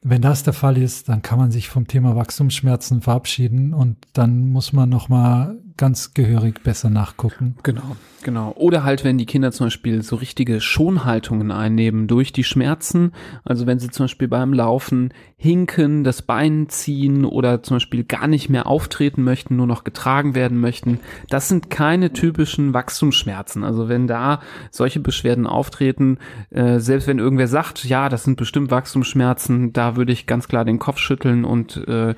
Wenn 0.00 0.22
das 0.22 0.42
der 0.42 0.52
Fall 0.52 0.78
ist, 0.78 1.08
dann 1.08 1.22
kann 1.22 1.38
man 1.38 1.50
sich 1.50 1.68
vom 1.68 1.86
Thema 1.86 2.16
Wachstumsschmerzen 2.16 3.02
verabschieden 3.02 3.74
und 3.74 3.98
dann 4.14 4.50
muss 4.50 4.72
man 4.72 4.88
nochmal 4.88 5.60
ganz 5.76 6.14
gehörig 6.14 6.62
besser 6.62 6.90
nachgucken. 6.90 7.56
Genau, 7.62 7.96
genau. 8.22 8.52
Oder 8.56 8.84
halt, 8.84 9.04
wenn 9.04 9.18
die 9.18 9.26
Kinder 9.26 9.52
zum 9.52 9.66
Beispiel 9.66 10.02
so 10.02 10.16
richtige 10.16 10.60
Schonhaltungen 10.60 11.50
einnehmen 11.50 12.06
durch 12.06 12.32
die 12.32 12.44
Schmerzen. 12.44 13.12
Also 13.44 13.66
wenn 13.66 13.78
sie 13.78 13.90
zum 13.90 14.04
Beispiel 14.04 14.28
beim 14.28 14.52
Laufen 14.52 15.12
hinken, 15.36 16.04
das 16.04 16.22
Bein 16.22 16.68
ziehen 16.68 17.24
oder 17.24 17.62
zum 17.62 17.76
Beispiel 17.76 18.04
gar 18.04 18.26
nicht 18.28 18.48
mehr 18.48 18.66
auftreten 18.66 19.22
möchten, 19.22 19.56
nur 19.56 19.66
noch 19.66 19.84
getragen 19.84 20.34
werden 20.34 20.60
möchten. 20.60 21.00
Das 21.28 21.48
sind 21.48 21.70
keine 21.70 22.12
typischen 22.12 22.74
Wachstumsschmerzen. 22.74 23.64
Also 23.64 23.88
wenn 23.88 24.06
da 24.06 24.40
solche 24.70 25.00
Beschwerden 25.00 25.46
auftreten, 25.46 26.18
äh, 26.50 26.78
selbst 26.78 27.08
wenn 27.08 27.18
irgendwer 27.18 27.48
sagt, 27.48 27.84
ja, 27.84 28.08
das 28.08 28.24
sind 28.24 28.36
bestimmt 28.36 28.70
Wachstumsschmerzen, 28.70 29.72
da 29.72 29.96
würde 29.96 30.12
ich 30.12 30.26
ganz 30.26 30.48
klar 30.48 30.64
den 30.64 30.78
Kopf 30.78 30.98
schütteln 30.98 31.44
und 31.44 31.76
äh, 31.88 32.14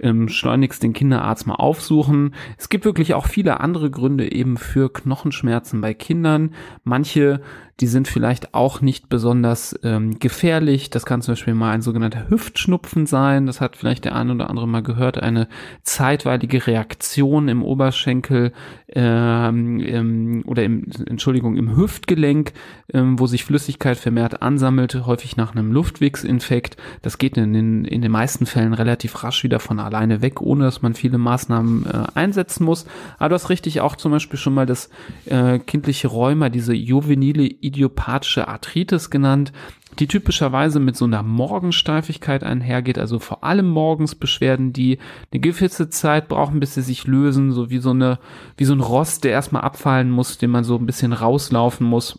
ähm, 0.00 0.28
schleunigst 0.28 0.82
den 0.82 0.92
Kinderarzt 0.92 1.46
mal 1.46 1.54
aufsuchen. 1.54 2.34
Es 2.58 2.68
gibt 2.68 2.84
wirklich 2.84 3.14
auch 3.14 3.26
viele 3.26 3.60
andere 3.60 3.90
Gründe 3.90 4.30
eben 4.32 4.56
für 4.56 4.92
Knochenschmerzen 4.92 5.80
bei 5.80 5.94
Kindern. 5.94 6.54
Manche 6.84 7.40
die 7.80 7.86
sind 7.86 8.08
vielleicht 8.08 8.54
auch 8.54 8.80
nicht 8.80 9.10
besonders 9.10 9.78
ähm, 9.82 10.18
gefährlich. 10.18 10.88
Das 10.88 11.04
kann 11.04 11.20
zum 11.20 11.32
Beispiel 11.32 11.52
mal 11.52 11.72
ein 11.72 11.82
sogenannter 11.82 12.30
Hüftschnupfen 12.30 13.04
sein. 13.04 13.44
Das 13.44 13.60
hat 13.60 13.76
vielleicht 13.76 14.06
der 14.06 14.16
eine 14.16 14.32
oder 14.32 14.48
andere 14.48 14.66
mal 14.66 14.82
gehört. 14.82 15.22
Eine 15.22 15.46
zeitweilige 15.82 16.66
Reaktion 16.66 17.48
im 17.48 17.62
Oberschenkel 17.62 18.52
ähm, 18.88 19.80
ähm, 19.80 20.42
oder 20.46 20.64
im, 20.64 20.86
Entschuldigung, 21.06 21.56
im 21.56 21.76
Hüftgelenk, 21.76 22.54
ähm, 22.94 23.18
wo 23.18 23.26
sich 23.26 23.44
Flüssigkeit 23.44 23.98
vermehrt 23.98 24.40
ansammelt, 24.40 24.94
häufig 25.04 25.36
nach 25.36 25.52
einem 25.52 25.70
Luftwegsinfekt. 25.70 26.78
Das 27.02 27.18
geht 27.18 27.36
in 27.36 27.52
den, 27.52 27.84
in 27.84 28.00
den 28.00 28.10
meisten 28.10 28.46
Fällen 28.46 28.72
relativ 28.72 29.22
rasch 29.22 29.44
wieder 29.44 29.60
von 29.60 29.80
alleine 29.80 30.22
weg, 30.22 30.40
ohne 30.40 30.64
dass 30.64 30.80
man 30.80 30.94
viele 30.94 31.18
Maßnahmen 31.18 31.84
äh, 31.84 32.04
einsetzen 32.14 32.64
muss. 32.64 32.86
Aber 33.18 33.30
du 33.30 33.34
hast 33.34 33.50
richtig 33.50 33.82
auch 33.82 33.96
zum 33.96 34.12
Beispiel 34.12 34.38
schon 34.38 34.54
mal 34.54 34.64
das 34.64 34.88
äh, 35.26 35.58
kindliche 35.58 36.08
Rheuma, 36.08 36.48
diese 36.48 36.72
juvenile 36.72 37.44
idiopathische 37.66 38.48
Arthritis 38.48 39.10
genannt, 39.10 39.52
die 39.98 40.06
typischerweise 40.06 40.80
mit 40.80 40.96
so 40.96 41.04
einer 41.04 41.22
Morgensteifigkeit 41.22 42.44
einhergeht, 42.44 42.98
also 42.98 43.18
vor 43.18 43.44
allem 43.44 43.68
morgens 43.68 44.14
Beschwerden, 44.14 44.72
die 44.72 44.98
eine 45.32 45.40
gewisse 45.40 45.88
Zeit 45.88 46.28
brauchen, 46.28 46.60
bis 46.60 46.74
sie 46.74 46.82
sich 46.82 47.06
lösen, 47.06 47.52
so 47.52 47.70
wie 47.70 47.78
so 47.78 47.90
eine, 47.90 48.18
wie 48.56 48.64
so 48.64 48.74
ein 48.74 48.80
Rost, 48.80 49.24
der 49.24 49.32
erstmal 49.32 49.62
abfallen 49.62 50.10
muss, 50.10 50.38
den 50.38 50.50
man 50.50 50.64
so 50.64 50.76
ein 50.76 50.86
bisschen 50.86 51.12
rauslaufen 51.12 51.86
muss. 51.86 52.18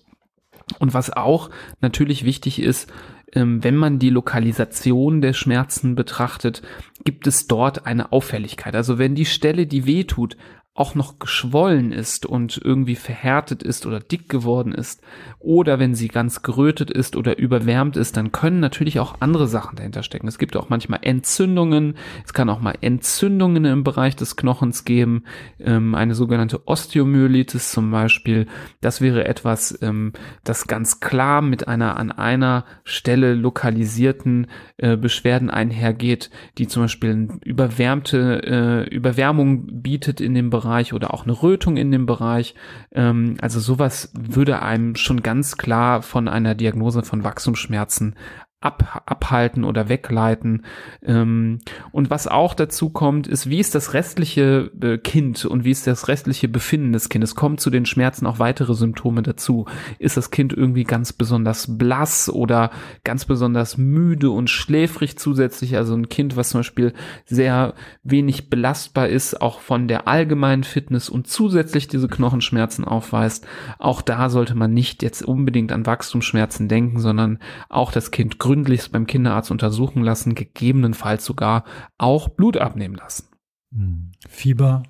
Und 0.80 0.94
was 0.94 1.12
auch 1.12 1.50
natürlich 1.82 2.25
wichtig 2.25 2.62
ist, 2.62 2.92
ähm, 3.34 3.63
wenn 3.63 3.75
man 3.75 4.00
die 4.00 4.10
Lokalisation 4.10 5.22
der 5.22 5.34
Schmerzen 5.34 5.96
betrachtet, 5.96 6.62
gibt 7.04 7.27
es 7.27 7.48
dort 7.48 7.86
eine 7.86 8.12
Auffälligkeit. 8.12 8.75
Also 8.75 8.98
wenn 8.98 9.16
die 9.16 9.25
Stelle, 9.25 9.68
die 9.68 9.86
weh 9.86 10.04
tut, 10.04 10.38
auch 10.77 10.93
noch 10.93 11.17
geschwollen 11.17 11.91
ist 11.91 12.27
und 12.27 12.62
irgendwie 12.63 12.96
verhärtet 12.96 13.63
ist 13.63 13.88
oder 13.88 14.00
dick 14.00 14.29
geworden 14.29 14.74
ist 14.74 15.01
oder 15.39 15.79
wenn 15.79 15.96
sie 15.96 16.07
ganz 16.07 16.43
gerötet 16.43 16.91
ist 16.91 17.15
oder 17.15 17.39
überwärmt 17.39 17.98
ist, 17.98 18.15
dann 18.15 18.31
können 18.31 18.60
natürlich 18.60 19.00
auch 19.00 19.15
andere 19.19 19.48
Sachen 19.48 19.75
dahinter 19.75 20.03
stecken. 20.03 20.27
Es 20.27 20.38
gibt 20.38 20.55
auch 20.55 20.69
manchmal 20.69 21.00
Entzündungen, 21.01 21.96
es 22.24 22.34
kann 22.34 22.50
auch 22.50 22.62
mal 22.62 22.75
Entzündungen 22.81 23.65
im 23.65 23.84
Bereich 23.84 24.15
des 24.15 24.36
Knochens 24.36 24.86
geben, 24.86 25.24
ähm, 25.60 25.96
eine 25.96 26.13
sogenannte 26.13 26.67
Osteomyelitis 26.67 27.72
zum 27.72 27.89
Beispiel. 27.89 28.46
Das 28.79 29.01
wäre 29.01 29.25
etwas, 29.25 29.79
ähm, 29.81 30.13
das 30.43 30.67
ganz 30.67 31.00
klar 31.00 31.41
mit 31.41 31.67
einer 31.67 31.98
an 31.98 32.12
einer 32.12 32.65
Stelle 32.84 33.34
lokalisierten 33.34 34.46
äh, 34.77 34.96
Beschwerden 34.96 35.50
einhergeht, 35.50 36.29
die 36.60 36.67
zum 36.67 36.84
Beispiel 36.84 37.29
überwärmte 37.43 38.43
äh, 38.89 38.96
Überwärmung 38.96 39.81
bietet 39.81 40.22
in 40.22 40.36
dem 40.36 40.51
Bereich 40.51 40.66
Bereich 40.67 40.93
oder 40.93 41.13
auch 41.13 41.24
eine 41.24 41.41
Rötung 41.41 41.77
in 41.77 41.91
dem 41.91 42.05
Bereich. 42.05 42.55
Ähm, 42.91 43.38
also 43.41 43.59
sowas 43.59 44.12
würde 44.13 44.62
einem 44.62 44.95
schon 44.95 45.24
ganz 45.24 45.57
klar 45.57 46.01
von 46.01 46.27
einer 46.27 46.55
Diagnose 46.55 47.03
von 47.03 47.24
Wachstumsschmerzen 47.24 48.15
ab, 48.60 49.04
abhalten 49.06 49.64
oder 49.64 49.88
wegleiten. 49.88 50.64
Ähm, 51.04 51.60
und 51.92 52.10
was 52.10 52.28
auch 52.28 52.56
dazu 52.56 52.90
kommt, 52.90 53.28
ist, 53.28 53.50
wie 53.50 53.60
ist 53.60 53.76
das 53.76 53.94
restliche 53.94 54.72
äh, 54.82 54.98
Kind 54.98 55.46
und 55.46 55.64
wie 55.64 55.70
ist 55.70 55.86
das 55.86 56.08
restliche 56.08 56.48
Befinden 56.48 56.92
des 56.92 57.10
Kindes? 57.10 57.36
Kommt 57.36 57.60
zu 57.60 57.70
den 57.70 57.86
Schmerzen 57.86 58.26
auch 58.26 58.40
weitere 58.40 58.74
Symptome 58.74 59.22
dazu? 59.22 59.66
Ist 60.00 60.18
das 60.18 60.32
Kind 60.32 60.54
irgendwie 60.54 60.86
ganz 60.86 61.14
besonders 61.14 61.78
blass 61.78 62.30
oder 62.30 62.72
ganz 63.04 63.26
besonders 63.26 63.78
müde 63.78 64.32
und 64.32 64.50
schläfrig 64.50 65.20
zusätzlich? 65.20 65.78
Also 65.78 65.94
ein 65.94 66.10
Kind, 66.10 66.36
was 66.36 66.50
zum 66.50 66.62
Beispiel 66.62 66.94
sehr 67.26 67.76
wenig 68.04 68.50
belastbar 68.50 69.08
ist, 69.08 69.40
auch 69.40 69.62
von 69.62 69.88
der 69.88 70.08
allgemeinen 70.08 70.64
Fitness 70.64 71.10
und 71.10 71.28
zusätzlich 71.28 71.88
diese 71.88 72.08
Knochenschmerzen 72.08 72.86
aufweist. 72.86 73.46
Auch 73.78 74.02
da 74.02 74.32
sollte 74.32 74.56
man 74.56 74.74
nicht 74.74 75.04
jetzt 75.04 75.22
unbedingt 75.22 75.72
an 75.72 75.86
Wachstumsschmerzen 75.86 76.68
denken, 76.68 77.00
sondern 77.00 77.38
auch 77.70 77.92
das 77.92 78.10
Kind 78.10 78.40
gründlichst 78.48 78.94
beim 78.94 79.08
Kinderarzt 79.08 79.51
untersuchen 79.51 80.04
lassen, 80.04 80.34
gegebenenfalls 80.34 81.25
sogar 81.25 81.66
auch 81.98 82.30
Blut 82.30 82.56
abnehmen 82.56 82.96
lassen. 82.96 83.25
Hm. 83.74 84.12
Fieber 84.30 84.84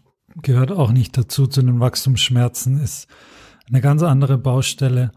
gehört 0.43 0.71
auch 0.71 0.91
nicht 0.91 1.17
dazu 1.17 1.47
zu 1.47 1.63
den 1.63 1.79
Wachstumsschmerzen, 1.79 2.79
ist 2.79 3.07
eine 3.67 3.81
ganz 3.81 4.03
andere 4.03 4.37
Baustelle. 4.37 5.11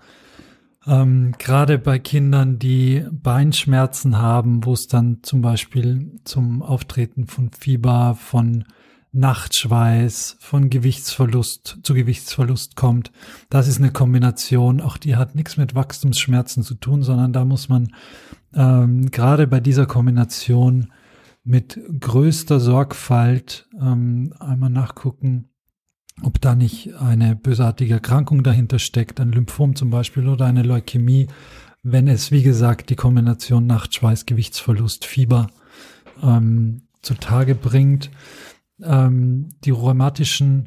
Ähm, 0.86 1.34
Gerade 1.38 1.78
bei 1.78 1.98
Kindern, 1.98 2.58
die 2.58 3.04
Beinschmerzen 3.10 4.16
haben, 4.16 4.64
wo 4.64 4.72
es 4.72 4.86
dann 4.88 5.18
zum 5.22 5.42
Beispiel 5.42 6.18
zum 6.24 6.62
Auftreten 6.62 7.26
von 7.26 7.50
Fieber, 7.52 8.16
von 8.18 8.64
Nachtschweiß, 9.12 10.36
von 10.38 10.70
Gewichtsverlust 10.70 11.78
zu 11.82 11.94
Gewichtsverlust 11.94 12.76
kommt. 12.76 13.10
Das 13.48 13.66
ist 13.66 13.78
eine 13.78 13.90
Kombination, 13.90 14.80
auch 14.80 14.96
die 14.96 15.16
hat 15.16 15.34
nichts 15.34 15.56
mit 15.56 15.74
Wachstumsschmerzen 15.74 16.62
zu 16.62 16.74
tun, 16.74 17.02
sondern 17.02 17.32
da 17.32 17.44
muss 17.44 17.68
man 17.68 17.92
ähm, 18.54 19.10
gerade 19.10 19.46
bei 19.46 19.60
dieser 19.60 19.86
Kombination 19.86 20.92
mit 21.42 21.80
größter 21.98 22.60
Sorgfalt 22.60 23.68
ähm, 23.80 24.34
einmal 24.38 24.70
nachgucken, 24.70 25.48
ob 26.22 26.40
da 26.40 26.54
nicht 26.54 26.94
eine 26.94 27.34
bösartige 27.34 27.94
Erkrankung 27.94 28.42
dahinter 28.42 28.78
steckt, 28.78 29.20
ein 29.20 29.32
Lymphom 29.32 29.74
zum 29.74 29.90
Beispiel 29.90 30.28
oder 30.28 30.46
eine 30.46 30.62
Leukämie, 30.62 31.28
wenn 31.82 32.08
es, 32.08 32.30
wie 32.30 32.42
gesagt, 32.42 32.90
die 32.90 32.96
Kombination 32.96 33.66
Nachtschweiß, 33.66 34.26
Gewichtsverlust, 34.26 35.06
Fieber 35.06 35.48
ähm, 36.22 36.82
zutage 37.02 37.54
bringt. 37.54 38.10
Ähm, 38.82 39.48
die 39.64 39.70
rheumatischen 39.70 40.66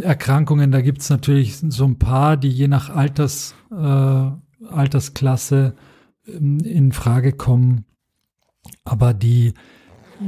Erkrankungen, 0.00 0.72
da 0.72 0.80
gibt 0.80 1.00
es 1.00 1.10
natürlich 1.10 1.56
so 1.56 1.84
ein 1.84 1.98
paar, 1.98 2.36
die 2.36 2.50
je 2.50 2.68
nach 2.68 2.90
Alters, 2.90 3.54
äh, 3.70 4.30
Altersklasse 4.66 5.74
ähm, 6.26 6.58
in 6.60 6.92
Frage 6.92 7.32
kommen. 7.32 7.84
Aber 8.84 9.14
die, 9.14 9.54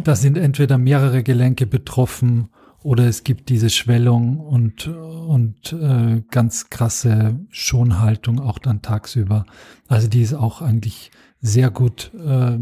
da 0.05 0.17
sind 0.17 0.39
entweder 0.39 0.79
mehrere 0.79 1.23
Gelenke 1.23 1.67
betroffen 1.67 2.49
oder 2.83 3.07
es 3.07 3.25
gibt 3.25 3.49
diese 3.49 3.71
Schwellung 3.71 4.41
und, 4.41 4.89
und 4.89 5.73
äh, 5.73 6.23
ganz 6.31 6.71
krasse 6.71 7.39
Schonhaltung 7.51 8.41
auch 8.41 8.59
dann 8.59 8.83
tagsüber. 8.83 9.45
Also 9.89 10.09
die 10.09 10.23
ist 10.23 10.35
auch 10.35 10.63
eigentlich 10.63 11.11
sehr 11.41 11.71
gut 11.71 12.13
äh, 12.15 12.59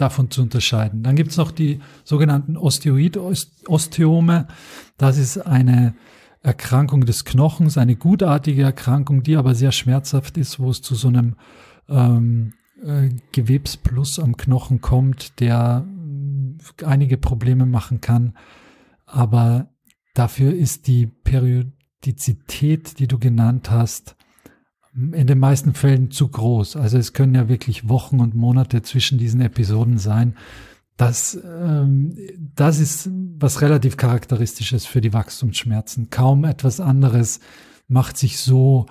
davon 0.00 0.30
zu 0.30 0.42
unterscheiden. 0.42 1.02
Dann 1.02 1.16
gibt 1.16 1.30
es 1.30 1.36
noch 1.36 1.50
die 1.50 1.80
sogenannten 2.04 2.56
Osteoid-Osteome. 2.56 4.48
Das 4.96 5.18
ist 5.18 5.38
eine 5.38 5.94
Erkrankung 6.42 7.04
des 7.04 7.24
Knochens, 7.24 7.76
eine 7.76 7.96
gutartige 7.96 8.62
Erkrankung, 8.62 9.22
die 9.22 9.36
aber 9.36 9.54
sehr 9.54 9.72
schmerzhaft 9.72 10.38
ist, 10.38 10.58
wo 10.58 10.70
es 10.70 10.80
zu 10.80 10.94
so 10.94 11.08
einem 11.08 11.36
ähm, 11.88 12.54
äh, 12.82 13.10
Gewebsplus 13.32 14.18
am 14.18 14.36
Knochen 14.36 14.80
kommt, 14.80 15.38
der 15.40 15.86
äh, 16.80 16.84
einige 16.84 17.18
Probleme 17.18 17.66
machen 17.66 18.00
kann. 18.00 18.34
Aber 19.04 19.68
dafür 20.14 20.54
ist 20.54 20.86
die 20.86 21.06
Periodizität, 21.06 22.98
die 22.98 23.06
du 23.06 23.18
genannt 23.18 23.70
hast, 23.70 24.16
in 24.94 25.26
den 25.26 25.38
meisten 25.38 25.74
Fällen 25.74 26.10
zu 26.10 26.28
groß. 26.28 26.76
Also 26.76 26.98
es 26.98 27.12
können 27.12 27.34
ja 27.34 27.48
wirklich 27.48 27.88
Wochen 27.88 28.20
und 28.20 28.34
Monate 28.34 28.82
zwischen 28.82 29.18
diesen 29.18 29.40
Episoden 29.40 29.98
sein. 29.98 30.36
Das, 30.96 31.38
ähm, 31.44 32.16
das 32.54 32.78
ist 32.80 33.08
was 33.38 33.62
relativ 33.62 33.96
charakteristisches 33.96 34.86
für 34.86 35.00
die 35.00 35.12
Wachstumsschmerzen. 35.12 36.10
Kaum 36.10 36.44
etwas 36.44 36.80
anderes 36.80 37.40
macht 37.88 38.16
sich 38.16 38.38
so 38.38 38.86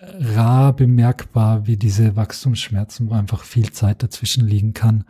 rar 0.00 0.74
bemerkbar 0.74 1.66
wie 1.66 1.76
diese 1.76 2.16
Wachstumsschmerzen, 2.16 3.10
wo 3.10 3.14
einfach 3.14 3.42
viel 3.42 3.72
Zeit 3.72 4.02
dazwischen 4.02 4.46
liegen 4.46 4.72
kann. 4.72 5.04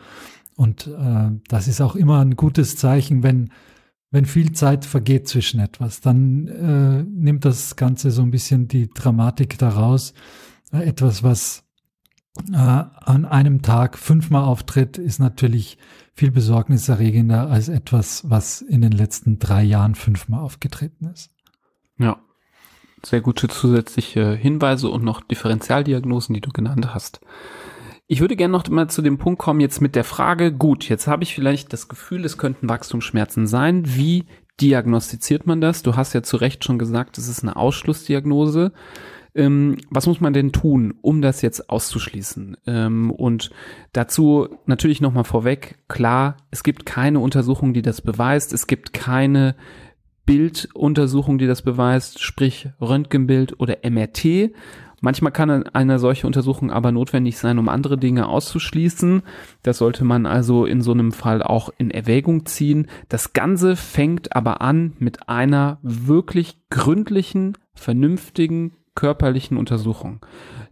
Und 0.57 0.87
äh, 0.89 1.31
das 1.49 1.69
ist 1.69 1.81
auch 1.81 1.95
immer 1.95 2.21
ein 2.21 2.37
gutes 2.37 2.77
Zeichen, 2.77 3.23
wenn 3.23 3.51
wenn 4.11 4.25
viel 4.25 4.53
Zeit 4.53 4.85
vergeht 4.85 5.29
zwischen 5.29 5.61
etwas, 5.61 6.01
dann 6.01 6.49
äh, 6.49 7.03
nimmt 7.03 7.45
das 7.45 7.77
Ganze 7.77 8.11
so 8.11 8.23
ein 8.23 8.31
bisschen 8.31 8.69
die 8.69 8.89
Dramatik 8.89 9.59
daraus. 9.59 10.15
Äh, 10.73 10.85
etwas, 10.85 11.23
was 11.23 11.65
äh, 12.53 12.57
an 12.57 13.27
einem 13.27 13.63
Tag 13.63 13.99
fünfmal 13.99 14.45
auftritt, 14.45 14.97
ist 14.97 15.19
natürlich 15.19 15.77
viel 16.15 16.31
besorgniserregender 16.31 17.49
als 17.51 17.69
etwas, 17.69 18.29
was 18.29 18.63
in 18.63 18.81
den 18.81 18.93
letzten 18.93 19.39
drei 19.39 19.63
Jahren 19.63 19.95
fünfmal 19.95 20.41
aufgetreten 20.41 21.07
ist. 21.13 21.31
Ja, 21.99 22.19
sehr 23.05 23.21
gute 23.21 23.49
zusätzliche 23.49 24.35
Hinweise 24.35 24.89
und 24.89 25.05
noch 25.05 25.21
Differentialdiagnosen, 25.21 26.35
die 26.35 26.41
du 26.41 26.51
genannt 26.51 26.95
hast. 26.95 27.21
Ich 28.11 28.23
würde 28.23 28.37
gerne 28.37 28.53
noch 28.53 28.67
mal 28.71 28.89
zu 28.89 29.03
dem 29.03 29.19
Punkt 29.19 29.39
kommen, 29.39 29.61
jetzt 29.61 29.83
mit 29.83 29.95
der 29.95 30.03
Frage, 30.03 30.51
gut, 30.51 30.89
jetzt 30.89 31.07
habe 31.07 31.23
ich 31.23 31.35
vielleicht 31.35 31.75
das 31.75 31.89
Gefühl, 31.89 32.25
es 32.25 32.39
könnten 32.39 32.67
Wachstumsschmerzen 32.67 33.47
sein. 33.47 33.83
Wie 33.85 34.25
diagnostiziert 34.63 35.47
man 35.47 35.61
das? 35.61 35.83
Du 35.83 35.95
hast 35.95 36.15
ja 36.15 36.23
zu 36.23 36.39
Recht 36.39 36.65
schon 36.65 36.79
gesagt, 36.79 37.19
es 37.19 37.29
ist 37.29 37.43
eine 37.43 37.57
Ausschlussdiagnose. 37.57 38.73
Ähm, 39.35 39.77
was 39.91 40.07
muss 40.07 40.23
man 40.23 40.33
denn 40.33 40.53
tun, 40.53 40.95
um 41.03 41.21
das 41.21 41.43
jetzt 41.43 41.69
auszuschließen? 41.69 42.57
Ähm, 42.67 43.11
und 43.11 43.51
dazu 43.93 44.49
natürlich 44.65 45.03
nochmal 45.03 45.25
vorweg, 45.25 45.77
klar, 45.89 46.39
es 46.51 46.63
gibt 46.63 46.87
keine 46.87 47.21
Untersuchung, 47.21 47.75
die 47.75 47.83
das 47.83 48.01
beweist. 48.01 48.55
Es 48.55 48.67
gibt 48.67 48.95
keine 48.95 49.55
Bilduntersuchung, 50.25 51.37
die 51.37 51.47
das 51.47 51.61
beweist, 51.61 52.23
sprich 52.23 52.71
Röntgenbild 52.81 53.61
oder 53.61 53.79
MRT. 53.83 54.55
Manchmal 55.01 55.33
kann 55.33 55.51
eine 55.69 55.99
solche 55.99 56.27
Untersuchung 56.27 56.71
aber 56.71 56.93
notwendig 56.93 57.39
sein, 57.39 57.59
um 57.59 57.69
andere 57.69 57.99
Dinge 57.99 58.29
auszuschließen. 58.29 59.23
Das 59.63 59.79
sollte 59.79 60.05
man 60.05 60.27
also 60.27 60.65
in 60.65 60.83
so 60.83 60.93
einem 60.93 61.13
Fall 61.13 61.43
auch 61.43 61.71
in 61.79 61.91
Erwägung 61.91 62.47
ziehen. 62.47 62.89
Das 63.09 63.33
Ganze 63.33 63.77
fängt 63.77 64.35
aber 64.35 64.61
an 64.61 64.95
mit 64.99 65.29
einer 65.29 65.79
wirklich 65.83 66.59
gründlichen, 66.71 67.57
vernünftigen 67.75 68.73
körperlichen 68.95 69.57
Untersuchung. 69.57 70.21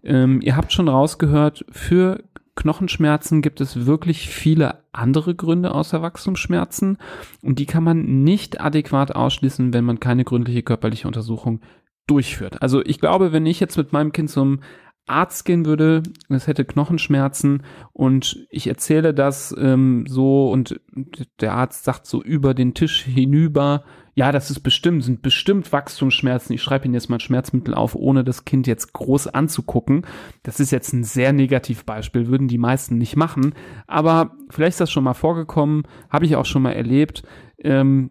Ähm, 0.03 0.41
ihr 0.43 0.57
habt 0.57 0.73
schon 0.73 0.89
rausgehört, 0.89 1.65
für 1.71 2.25
Knochenschmerzen 2.57 3.43
gibt 3.43 3.61
es 3.61 3.87
wirklich 3.87 4.29
viele 4.29 4.83
andere 4.91 5.35
Gründe 5.35 5.73
außer 5.73 6.03
Wachstumsschmerzen 6.03 6.97
und 7.43 7.59
die 7.59 7.67
kann 7.67 7.85
man 7.85 8.25
nicht 8.25 8.61
adäquat 8.61 9.15
ausschließen, 9.15 9.73
wenn 9.75 9.85
man 9.85 10.01
keine 10.01 10.25
gründliche 10.25 10.62
körperliche 10.62 11.07
Untersuchung 11.07 11.61
durchführt. 12.07 12.62
Also 12.62 12.85
ich 12.85 13.01
glaube, 13.01 13.33
wenn 13.33 13.47
ich 13.47 13.61
jetzt 13.61 13.77
mit 13.77 13.92
meinem 13.92 14.12
Kind 14.12 14.31
zum 14.31 14.61
Arzt 15.07 15.45
gehen 15.45 15.66
würde, 15.66 16.03
es 16.29 16.49
hätte 16.49 16.64
Knochenschmerzen 16.64 17.62
und 17.92 18.45
ich 18.51 18.66
erzähle 18.66 19.14
das 19.14 19.55
ähm, 19.57 20.05
so 20.09 20.51
und 20.51 20.81
der 21.40 21.53
Arzt 21.53 21.85
sagt 21.85 22.07
so 22.07 22.23
über 22.23 22.55
den 22.55 22.75
Tisch 22.75 23.05
hinüber, 23.05 23.85
ja, 24.14 24.33
das 24.33 24.51
ist 24.51 24.61
bestimmt, 24.61 25.05
sind 25.05 25.21
bestimmt 25.21 25.71
Wachstumsschmerzen. 25.73 26.55
Ich 26.55 26.62
schreibe 26.62 26.87
Ihnen 26.87 26.95
jetzt 26.95 27.11
mal 27.11 27.21
Schmerzmittel 27.21 27.75
auf, 27.75 27.95
ohne 27.95 28.25
das 28.25 28.47
Kind 28.47 28.66
jetzt 28.66 28.95
groß 28.95 29.29
anzugucken. 29.29 30.07
Das 30.42 30.59
ist 30.59 30.73
jetzt 30.73 30.95
ein 30.95 31.05
sehr 31.05 31.35
Negativbeispiel, 31.35 32.27
würden 32.27 32.49
die 32.49 32.57
meisten 32.57 32.97
nicht 32.97 33.14
machen. 33.16 33.55
Aber 33.87 34.35
vielleicht 34.49 34.75
ist 34.75 34.81
das 34.81 34.90
schon 34.90 35.05
mal 35.05 35.14
vorgekommen, 35.14 35.83
habe 36.09 36.25
ich 36.25 36.35
auch 36.35 36.47
schon 36.47 36.62
mal 36.62 36.73
erlebt. 36.73 37.25
Ähm, 37.59 38.11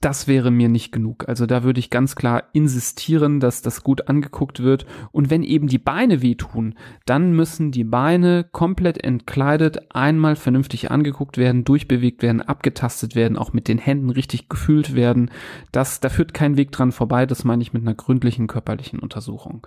das 0.00 0.26
wäre 0.26 0.50
mir 0.50 0.68
nicht 0.68 0.92
genug. 0.92 1.28
Also 1.28 1.46
da 1.46 1.62
würde 1.62 1.80
ich 1.80 1.90
ganz 1.90 2.16
klar 2.16 2.44
insistieren, 2.52 3.40
dass 3.40 3.62
das 3.62 3.82
gut 3.82 4.08
angeguckt 4.08 4.62
wird. 4.62 4.86
Und 5.12 5.30
wenn 5.30 5.42
eben 5.42 5.68
die 5.68 5.78
Beine 5.78 6.22
wehtun, 6.22 6.74
dann 7.04 7.32
müssen 7.32 7.72
die 7.72 7.84
Beine 7.84 8.44
komplett 8.50 9.02
entkleidet 9.04 9.94
einmal 9.94 10.36
vernünftig 10.36 10.90
angeguckt 10.90 11.38
werden, 11.38 11.64
durchbewegt 11.64 12.22
werden, 12.22 12.42
abgetastet 12.42 13.14
werden, 13.14 13.36
auch 13.36 13.52
mit 13.52 13.68
den 13.68 13.78
Händen 13.78 14.10
richtig 14.10 14.48
gefühlt 14.48 14.94
werden. 14.94 15.30
Das, 15.72 16.00
da 16.00 16.08
führt 16.08 16.34
kein 16.34 16.56
Weg 16.56 16.72
dran 16.72 16.92
vorbei. 16.92 17.26
Das 17.26 17.44
meine 17.44 17.62
ich 17.62 17.72
mit 17.72 17.82
einer 17.82 17.94
gründlichen 17.94 18.46
körperlichen 18.46 18.98
Untersuchung. 18.98 19.66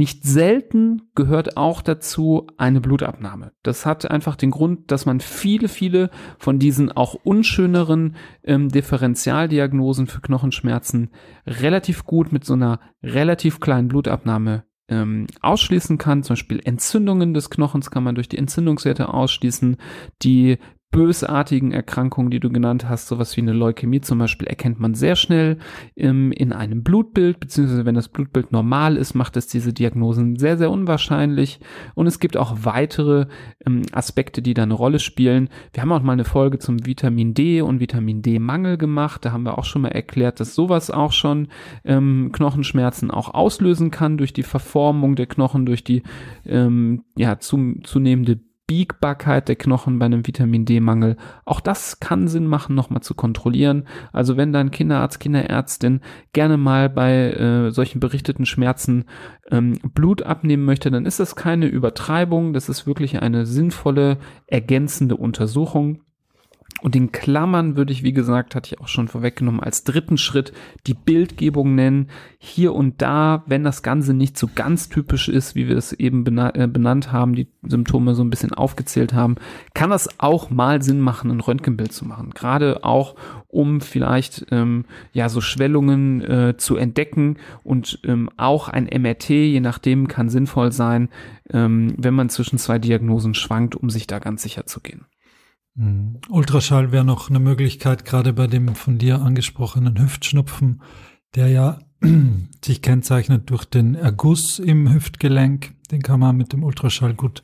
Nicht 0.00 0.24
selten 0.24 1.10
gehört 1.14 1.58
auch 1.58 1.82
dazu 1.82 2.46
eine 2.56 2.80
Blutabnahme. 2.80 3.52
Das 3.62 3.84
hat 3.84 4.10
einfach 4.10 4.34
den 4.34 4.50
Grund, 4.50 4.90
dass 4.90 5.04
man 5.04 5.20
viele, 5.20 5.68
viele 5.68 6.08
von 6.38 6.58
diesen 6.58 6.90
auch 6.90 7.16
unschöneren 7.22 8.16
ähm, 8.42 8.70
Differentialdiagnosen 8.70 10.06
für 10.06 10.22
Knochenschmerzen 10.22 11.10
relativ 11.46 12.04
gut 12.06 12.32
mit 12.32 12.46
so 12.46 12.54
einer 12.54 12.80
relativ 13.02 13.60
kleinen 13.60 13.88
Blutabnahme 13.88 14.64
ähm, 14.88 15.26
ausschließen 15.42 15.98
kann. 15.98 16.22
Zum 16.22 16.32
Beispiel 16.32 16.62
Entzündungen 16.64 17.34
des 17.34 17.50
Knochens 17.50 17.90
kann 17.90 18.02
man 18.02 18.14
durch 18.14 18.30
die 18.30 18.38
Entzündungswerte 18.38 19.12
ausschließen. 19.12 19.76
Die 20.22 20.56
bösartigen 20.90 21.70
Erkrankungen, 21.70 22.30
die 22.30 22.40
du 22.40 22.50
genannt 22.50 22.88
hast, 22.88 23.06
sowas 23.06 23.36
wie 23.36 23.42
eine 23.42 23.52
Leukämie 23.52 24.00
zum 24.00 24.18
Beispiel, 24.18 24.48
erkennt 24.48 24.80
man 24.80 24.94
sehr 24.94 25.14
schnell 25.14 25.58
ähm, 25.96 26.32
in 26.32 26.52
einem 26.52 26.82
Blutbild, 26.82 27.38
beziehungsweise 27.38 27.84
wenn 27.86 27.94
das 27.94 28.08
Blutbild 28.08 28.50
normal 28.50 28.96
ist, 28.96 29.14
macht 29.14 29.36
es 29.36 29.46
diese 29.46 29.72
Diagnosen 29.72 30.36
sehr, 30.36 30.58
sehr 30.58 30.70
unwahrscheinlich. 30.70 31.60
Und 31.94 32.08
es 32.08 32.18
gibt 32.18 32.36
auch 32.36 32.58
weitere 32.62 33.26
ähm, 33.64 33.82
Aspekte, 33.92 34.42
die 34.42 34.52
da 34.52 34.64
eine 34.64 34.74
Rolle 34.74 34.98
spielen. 34.98 35.48
Wir 35.72 35.82
haben 35.82 35.92
auch 35.92 36.02
mal 36.02 36.14
eine 36.14 36.24
Folge 36.24 36.58
zum 36.58 36.84
Vitamin 36.84 37.34
D 37.34 37.62
und 37.62 37.78
Vitamin 37.78 38.22
D-Mangel 38.22 38.76
gemacht. 38.76 39.24
Da 39.24 39.30
haben 39.30 39.44
wir 39.44 39.58
auch 39.58 39.64
schon 39.64 39.82
mal 39.82 39.88
erklärt, 39.88 40.40
dass 40.40 40.56
sowas 40.56 40.90
auch 40.90 41.12
schon 41.12 41.48
ähm, 41.84 42.30
Knochenschmerzen 42.32 43.12
auch 43.12 43.32
auslösen 43.32 43.92
kann 43.92 44.18
durch 44.18 44.32
die 44.32 44.42
Verformung 44.42 45.14
der 45.14 45.26
Knochen, 45.26 45.66
durch 45.66 45.84
die 45.84 46.02
ähm, 46.44 47.04
ja, 47.16 47.38
zum, 47.38 47.84
zunehmende 47.84 48.40
Biegbarkeit 48.70 49.48
der 49.48 49.56
Knochen 49.56 49.98
bei 49.98 50.06
einem 50.06 50.28
Vitamin 50.28 50.64
D-Mangel. 50.64 51.16
Auch 51.44 51.58
das 51.58 51.98
kann 51.98 52.28
Sinn 52.28 52.46
machen, 52.46 52.76
nochmal 52.76 53.02
zu 53.02 53.16
kontrollieren. 53.16 53.88
Also 54.12 54.36
wenn 54.36 54.52
dein 54.52 54.70
Kinderarzt, 54.70 55.18
Kinderärztin 55.18 56.02
gerne 56.32 56.56
mal 56.56 56.88
bei 56.88 57.32
äh, 57.32 57.72
solchen 57.72 57.98
berichteten 57.98 58.46
Schmerzen 58.46 59.06
ähm, 59.50 59.76
Blut 59.82 60.22
abnehmen 60.22 60.64
möchte, 60.64 60.92
dann 60.92 61.04
ist 61.04 61.18
das 61.18 61.34
keine 61.34 61.66
Übertreibung. 61.66 62.52
Das 62.52 62.68
ist 62.68 62.86
wirklich 62.86 63.20
eine 63.20 63.44
sinnvolle, 63.44 64.18
ergänzende 64.46 65.16
Untersuchung. 65.16 66.02
Und 66.82 66.96
in 66.96 67.12
Klammern 67.12 67.76
würde 67.76 67.92
ich, 67.92 68.02
wie 68.02 68.12
gesagt, 68.12 68.54
hatte 68.54 68.74
ich 68.74 68.80
auch 68.80 68.88
schon 68.88 69.08
vorweggenommen, 69.08 69.60
als 69.60 69.84
dritten 69.84 70.16
Schritt 70.16 70.52
die 70.86 70.94
Bildgebung 70.94 71.74
nennen. 71.74 72.08
Hier 72.38 72.74
und 72.74 73.02
da, 73.02 73.44
wenn 73.46 73.64
das 73.64 73.82
Ganze 73.82 74.14
nicht 74.14 74.38
so 74.38 74.48
ganz 74.54 74.88
typisch 74.88 75.28
ist, 75.28 75.54
wie 75.54 75.68
wir 75.68 75.76
es 75.76 75.92
eben 75.92 76.24
äh, 76.38 76.68
benannt 76.70 77.12
haben, 77.12 77.34
die 77.34 77.48
Symptome 77.62 78.14
so 78.14 78.24
ein 78.24 78.30
bisschen 78.30 78.52
aufgezählt 78.52 79.12
haben, 79.12 79.36
kann 79.74 79.90
das 79.90 80.08
auch 80.18 80.50
mal 80.50 80.82
Sinn 80.82 81.00
machen, 81.00 81.30
ein 81.30 81.40
Röntgenbild 81.40 81.92
zu 81.92 82.06
machen. 82.06 82.30
Gerade 82.30 82.84
auch, 82.84 83.14
um 83.48 83.80
vielleicht 83.80 84.46
ähm, 84.50 84.84
ja 85.12 85.28
so 85.28 85.40
Schwellungen 85.40 86.22
äh, 86.22 86.56
zu 86.56 86.76
entdecken 86.76 87.36
und 87.62 88.00
ähm, 88.04 88.30
auch 88.36 88.68
ein 88.68 88.84
MRT, 88.84 89.28
je 89.28 89.60
nachdem, 89.60 90.08
kann 90.08 90.30
sinnvoll 90.30 90.72
sein, 90.72 91.08
ähm, 91.52 91.94
wenn 91.98 92.14
man 92.14 92.30
zwischen 92.30 92.58
zwei 92.58 92.78
Diagnosen 92.78 93.34
schwankt, 93.34 93.74
um 93.74 93.90
sich 93.90 94.06
da 94.06 94.18
ganz 94.18 94.42
sicher 94.42 94.66
zu 94.66 94.80
gehen. 94.80 95.04
Mhm. 95.74 96.18
Ultraschall 96.28 96.92
wäre 96.92 97.04
noch 97.04 97.30
eine 97.30 97.40
Möglichkeit, 97.40 98.04
gerade 98.04 98.32
bei 98.32 98.46
dem 98.46 98.74
von 98.74 98.98
dir 98.98 99.20
angesprochenen 99.20 100.00
Hüftschnupfen, 100.00 100.82
der 101.34 101.48
ja 101.48 101.78
sich 102.64 102.82
kennzeichnet 102.82 103.50
durch 103.50 103.64
den 103.64 103.94
Erguss 103.94 104.58
im 104.58 104.92
Hüftgelenk. 104.92 105.74
Den 105.90 106.02
kann 106.02 106.20
man 106.20 106.36
mit 106.36 106.52
dem 106.52 106.64
Ultraschall 106.64 107.14
gut 107.14 107.42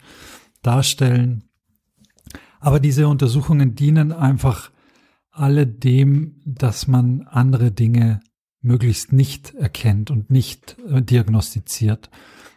darstellen. 0.63 1.45
Aber 2.61 2.81
diese 2.81 3.09
Untersuchungen 3.09 3.75
dienen 3.75 4.13
einfach 4.13 4.71
alle 5.31 5.67
dem, 5.67 6.41
dass 6.45 6.87
man 6.87 7.23
andere 7.23 7.71
Dinge 7.71 8.21
möglichst 8.63 9.13
nicht 9.13 9.55
erkennt 9.55 10.11
und 10.11 10.31
nicht 10.31 10.77
äh, 10.89 11.03
diagnostiziert. 11.03 12.11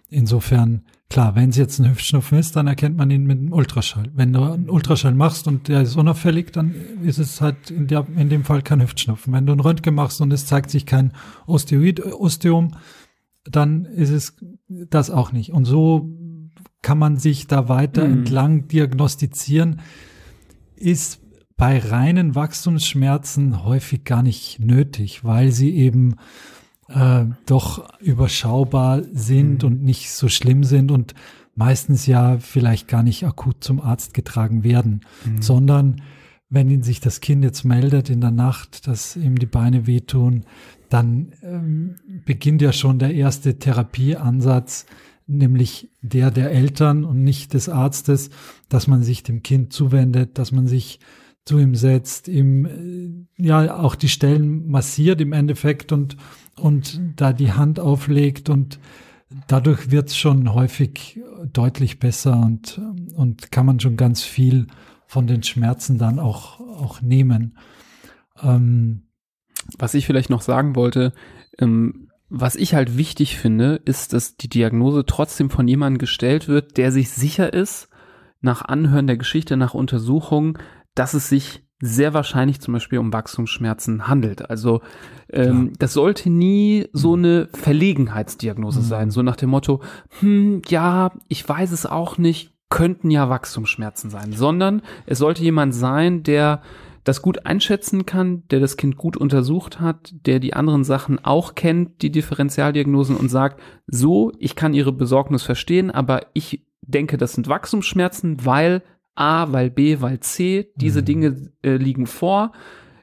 Insofern 0.10 0.86
Klar, 1.10 1.36
wenn 1.36 1.50
es 1.50 1.58
jetzt 1.58 1.80
ein 1.80 1.90
Hüftschnupfen 1.90 2.38
ist, 2.38 2.56
dann 2.56 2.68
erkennt 2.68 2.96
man 2.96 3.10
ihn 3.10 3.26
mit 3.26 3.40
einem 3.40 3.52
Ultraschall. 3.52 4.12
Wenn 4.14 4.32
du 4.32 4.44
einen 4.44 4.70
Ultraschall 4.70 5.16
machst 5.16 5.48
und 5.48 5.68
der 5.68 5.82
ist 5.82 5.96
unauffällig, 5.96 6.52
dann 6.52 6.76
ist 7.02 7.18
es 7.18 7.42
halt 7.42 7.72
in, 7.72 7.88
der, 7.88 8.06
in 8.16 8.30
dem 8.30 8.44
Fall 8.44 8.62
kein 8.62 8.80
Hüftschnupfen. 8.80 9.34
Wenn 9.34 9.48
du 9.48 9.54
ein 9.54 9.60
Röntgen 9.60 9.96
machst 9.96 10.22
und 10.22 10.32
es 10.32 10.46
zeigt 10.46 10.70
sich 10.70 10.86
kein 10.86 11.14
Osteoid, 11.48 12.06
Osteom, 12.06 12.76
dann 13.44 13.86
ist 13.86 14.12
es 14.12 14.36
das 14.68 15.10
auch 15.10 15.32
nicht. 15.32 15.52
Und 15.52 15.66
so 15.66 16.10
kann 16.84 17.00
man 17.00 17.18
sich 17.18 17.48
da 17.48 17.68
weiter 17.70 18.08
mhm. 18.08 18.20
entlang 18.20 18.68
diagnostizieren. 18.68 19.82
Ist 20.76 21.22
bei 21.58 21.80
reinen 21.80 22.36
Wachstumsschmerzen 22.36 23.64
häufig 23.64 24.04
gar 24.04 24.22
nicht 24.22 24.60
nötig, 24.60 25.24
weil 25.24 25.52
sie 25.52 25.76
eben 25.76 26.18
äh, 26.90 27.26
doch 27.46 28.00
überschaubar 28.00 29.02
sind 29.14 29.64
mhm. 29.64 29.68
und 29.70 29.84
nicht 29.84 30.12
so 30.12 30.28
schlimm 30.28 30.64
sind 30.64 30.92
und 30.92 31.14
meistens 31.56 32.06
ja 32.06 32.38
vielleicht 32.40 32.88
gar 32.88 33.04
nicht 33.04 33.26
akut 33.26 33.64
zum 33.64 33.82
Arzt 33.82 34.14
getragen 34.14 34.64
werden, 34.64 35.02
mhm. 35.26 35.42
sondern 35.42 36.02
wenn 36.50 36.70
ihn 36.70 36.82
sich 36.82 37.00
das 37.00 37.22
Kind 37.22 37.44
jetzt 37.44 37.64
meldet 37.64 38.10
in 38.10 38.22
der 38.22 38.32
Nacht, 38.32 38.88
dass 38.88 39.16
ihm 39.16 39.38
die 39.38 39.46
Beine 39.46 39.86
wehtun, 39.86 40.46
dann 40.90 41.34
ähm, 41.44 41.96
beginnt 42.26 42.62
ja 42.62 42.74
schon 42.74 42.98
der 42.98 43.14
erste 43.14 43.60
Therapieansatz, 43.60 44.88
nämlich 45.28 45.92
der 46.02 46.32
der 46.32 46.52
Eltern 46.52 47.04
und 47.04 47.24
nicht 47.24 47.54
des 47.54 47.70
Arztes, 47.70 48.32
dass 48.68 48.88
man 48.88 49.04
sich 49.04 49.22
dem 49.22 49.44
Kind 49.44 49.72
zuwendet, 49.72 50.40
dass 50.40 50.52
man 50.52 50.66
sich 50.66 51.00
zu 51.46 51.60
ihm 51.60 51.76
setzt, 51.76 52.28
ihm 52.28 52.66
äh, 52.66 53.44
ja 53.44 53.78
auch 53.78 53.96
die 53.96 54.10
Stellen 54.10 54.70
massiert 54.70 55.22
im 55.22 55.34
Endeffekt 55.34 55.92
und 55.92 56.18
und 56.62 57.00
da 57.16 57.34
die 57.34 57.52
Hand 57.52 57.80
auflegt 57.80 58.50
und 58.50 58.80
dadurch 59.48 59.92
wird 59.92 60.10
es 60.10 60.18
schon 60.18 60.54
häufig 60.54 61.20
deutlich 61.52 62.00
besser 62.00 62.38
und, 62.38 62.80
und 63.16 63.52
kann 63.52 63.66
man 63.66 63.80
schon 63.80 63.98
ganz 63.98 64.24
viel 64.24 64.68
von 65.08 65.28
den 65.28 65.44
Schmerzen 65.44 65.98
dann 65.98 66.20
auch, 66.20 66.60
auch 66.60 67.02
nehmen. 67.02 67.58
Ähm, 68.42 69.04
was 69.78 69.94
ich 69.94 70.06
vielleicht 70.06 70.30
noch 70.30 70.42
sagen 70.42 70.76
wollte, 70.76 71.14
ähm, 71.58 72.10
was 72.30 72.56
ich 72.56 72.76
halt 72.76 72.96
wichtig 72.96 73.38
finde, 73.38 73.82
ist, 73.86 74.14
dass 74.14 74.38
die 74.38 74.50
Diagnose 74.50 75.06
trotzdem 75.06 75.50
von 75.50 75.68
jemandem 75.68 75.98
gestellt 75.98 76.48
wird, 76.48 76.78
der 76.78 76.92
sich 76.92 77.10
sicher 77.10 77.52
ist, 77.54 77.90
nach 78.42 78.62
Anhören 78.62 79.08
der 79.08 79.18
Geschichte, 79.18 79.58
nach 79.58 79.74
Untersuchung, 79.74 80.58
dass 80.96 81.14
es 81.14 81.28
sich 81.28 81.64
sehr 81.82 82.14
wahrscheinlich 82.14 82.60
zum 82.60 82.74
Beispiel 82.74 83.00
um 83.00 83.14
Wachstumsschmerzen 83.14 84.08
handelt. 84.08 84.50
Also 84.50 84.82
ähm, 85.32 85.72
das 85.80 85.94
sollte 85.94 86.30
nie 86.30 86.88
so 86.92 87.16
mhm. 87.16 87.24
eine 87.24 87.50
Verlegenheitsdiagnose 87.54 88.80
mhm. 88.80 88.84
sein, 88.84 89.12
so 89.12 89.22
nach 89.22 89.38
dem 89.38 89.50
Motto, 89.50 89.82
hm, 90.20 90.62
ja, 90.68 91.12
ich 91.28 91.48
weiß 91.48 91.72
es 91.72 91.86
auch 91.86 92.18
nicht, 92.18 92.54
könnten 92.70 93.10
ja 93.10 93.30
Wachstumsschmerzen 93.30 94.10
sein, 94.10 94.32
sondern 94.34 94.82
es 95.06 95.18
sollte 95.18 95.42
jemand 95.42 95.74
sein, 95.74 96.22
der 96.24 96.62
das 97.04 97.22
gut 97.22 97.46
einschätzen 97.46 98.06
kann, 98.06 98.44
der 98.50 98.60
das 98.60 98.78
Kind 98.78 98.98
gut 98.98 99.18
untersucht 99.18 99.80
hat, 99.80 100.14
der 100.26 100.40
die 100.40 100.54
anderen 100.54 100.84
Sachen 100.84 101.24
auch 101.24 101.56
kennt, 101.56 102.02
die 102.02 102.12
Differentialdiagnosen 102.12 103.16
und 103.16 103.30
sagt, 103.30 103.60
so, 103.88 104.32
ich 104.38 104.56
kann 104.56 104.74
Ihre 104.74 104.92
Besorgnis 104.92 105.42
verstehen, 105.44 105.90
aber 105.90 106.28
ich 106.34 106.68
denke, 106.82 107.18
das 107.18 107.34
sind 107.34 107.48
Wachstumsschmerzen, 107.48 108.46
weil 108.46 108.84
A, 109.20 109.52
weil 109.52 109.70
B, 109.70 110.02
weil 110.02 110.20
C. 110.20 110.72
Diese 110.76 111.02
mhm. 111.02 111.06
Dinge 111.06 111.52
äh, 111.64 111.76
liegen 111.76 112.08
vor. 112.08 112.52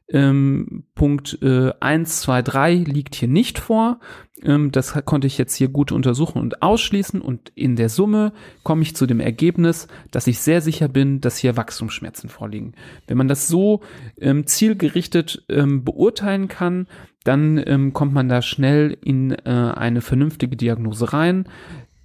Ähm, 0.08 0.84
Punkt 0.94 1.38
äh, 1.42 1.72
1, 1.80 2.20
2, 2.22 2.42
3 2.42 2.74
liegt 2.74 3.16
hier 3.16 3.28
nicht 3.28 3.58
vor. 3.58 3.98
Ähm, 4.42 4.70
das 4.70 4.94
konnte 5.04 5.26
ich 5.26 5.36
jetzt 5.36 5.54
hier 5.54 5.68
gut 5.68 5.92
untersuchen 5.92 6.40
und 6.40 6.62
ausschließen. 6.62 7.20
Und 7.20 7.50
in 7.54 7.76
der 7.76 7.88
Summe 7.88 8.32
komme 8.62 8.82
ich 8.82 8.94
zu 8.94 9.06
dem 9.06 9.20
Ergebnis, 9.20 9.88
dass 10.10 10.26
ich 10.26 10.38
sehr 10.38 10.60
sicher 10.60 10.88
bin, 10.88 11.20
dass 11.20 11.38
hier 11.38 11.56
Wachstumsschmerzen 11.56 12.30
vorliegen. 12.30 12.74
Wenn 13.06 13.18
man 13.18 13.28
das 13.28 13.48
so 13.48 13.80
ähm, 14.20 14.46
zielgerichtet 14.46 15.44
ähm, 15.48 15.84
beurteilen 15.84 16.48
kann, 16.48 16.86
dann 17.24 17.60
ähm, 17.66 17.92
kommt 17.92 18.14
man 18.14 18.28
da 18.28 18.42
schnell 18.42 18.96
in 19.02 19.32
äh, 19.32 19.50
eine 19.50 20.00
vernünftige 20.00 20.56
Diagnose 20.56 21.12
rein. 21.12 21.48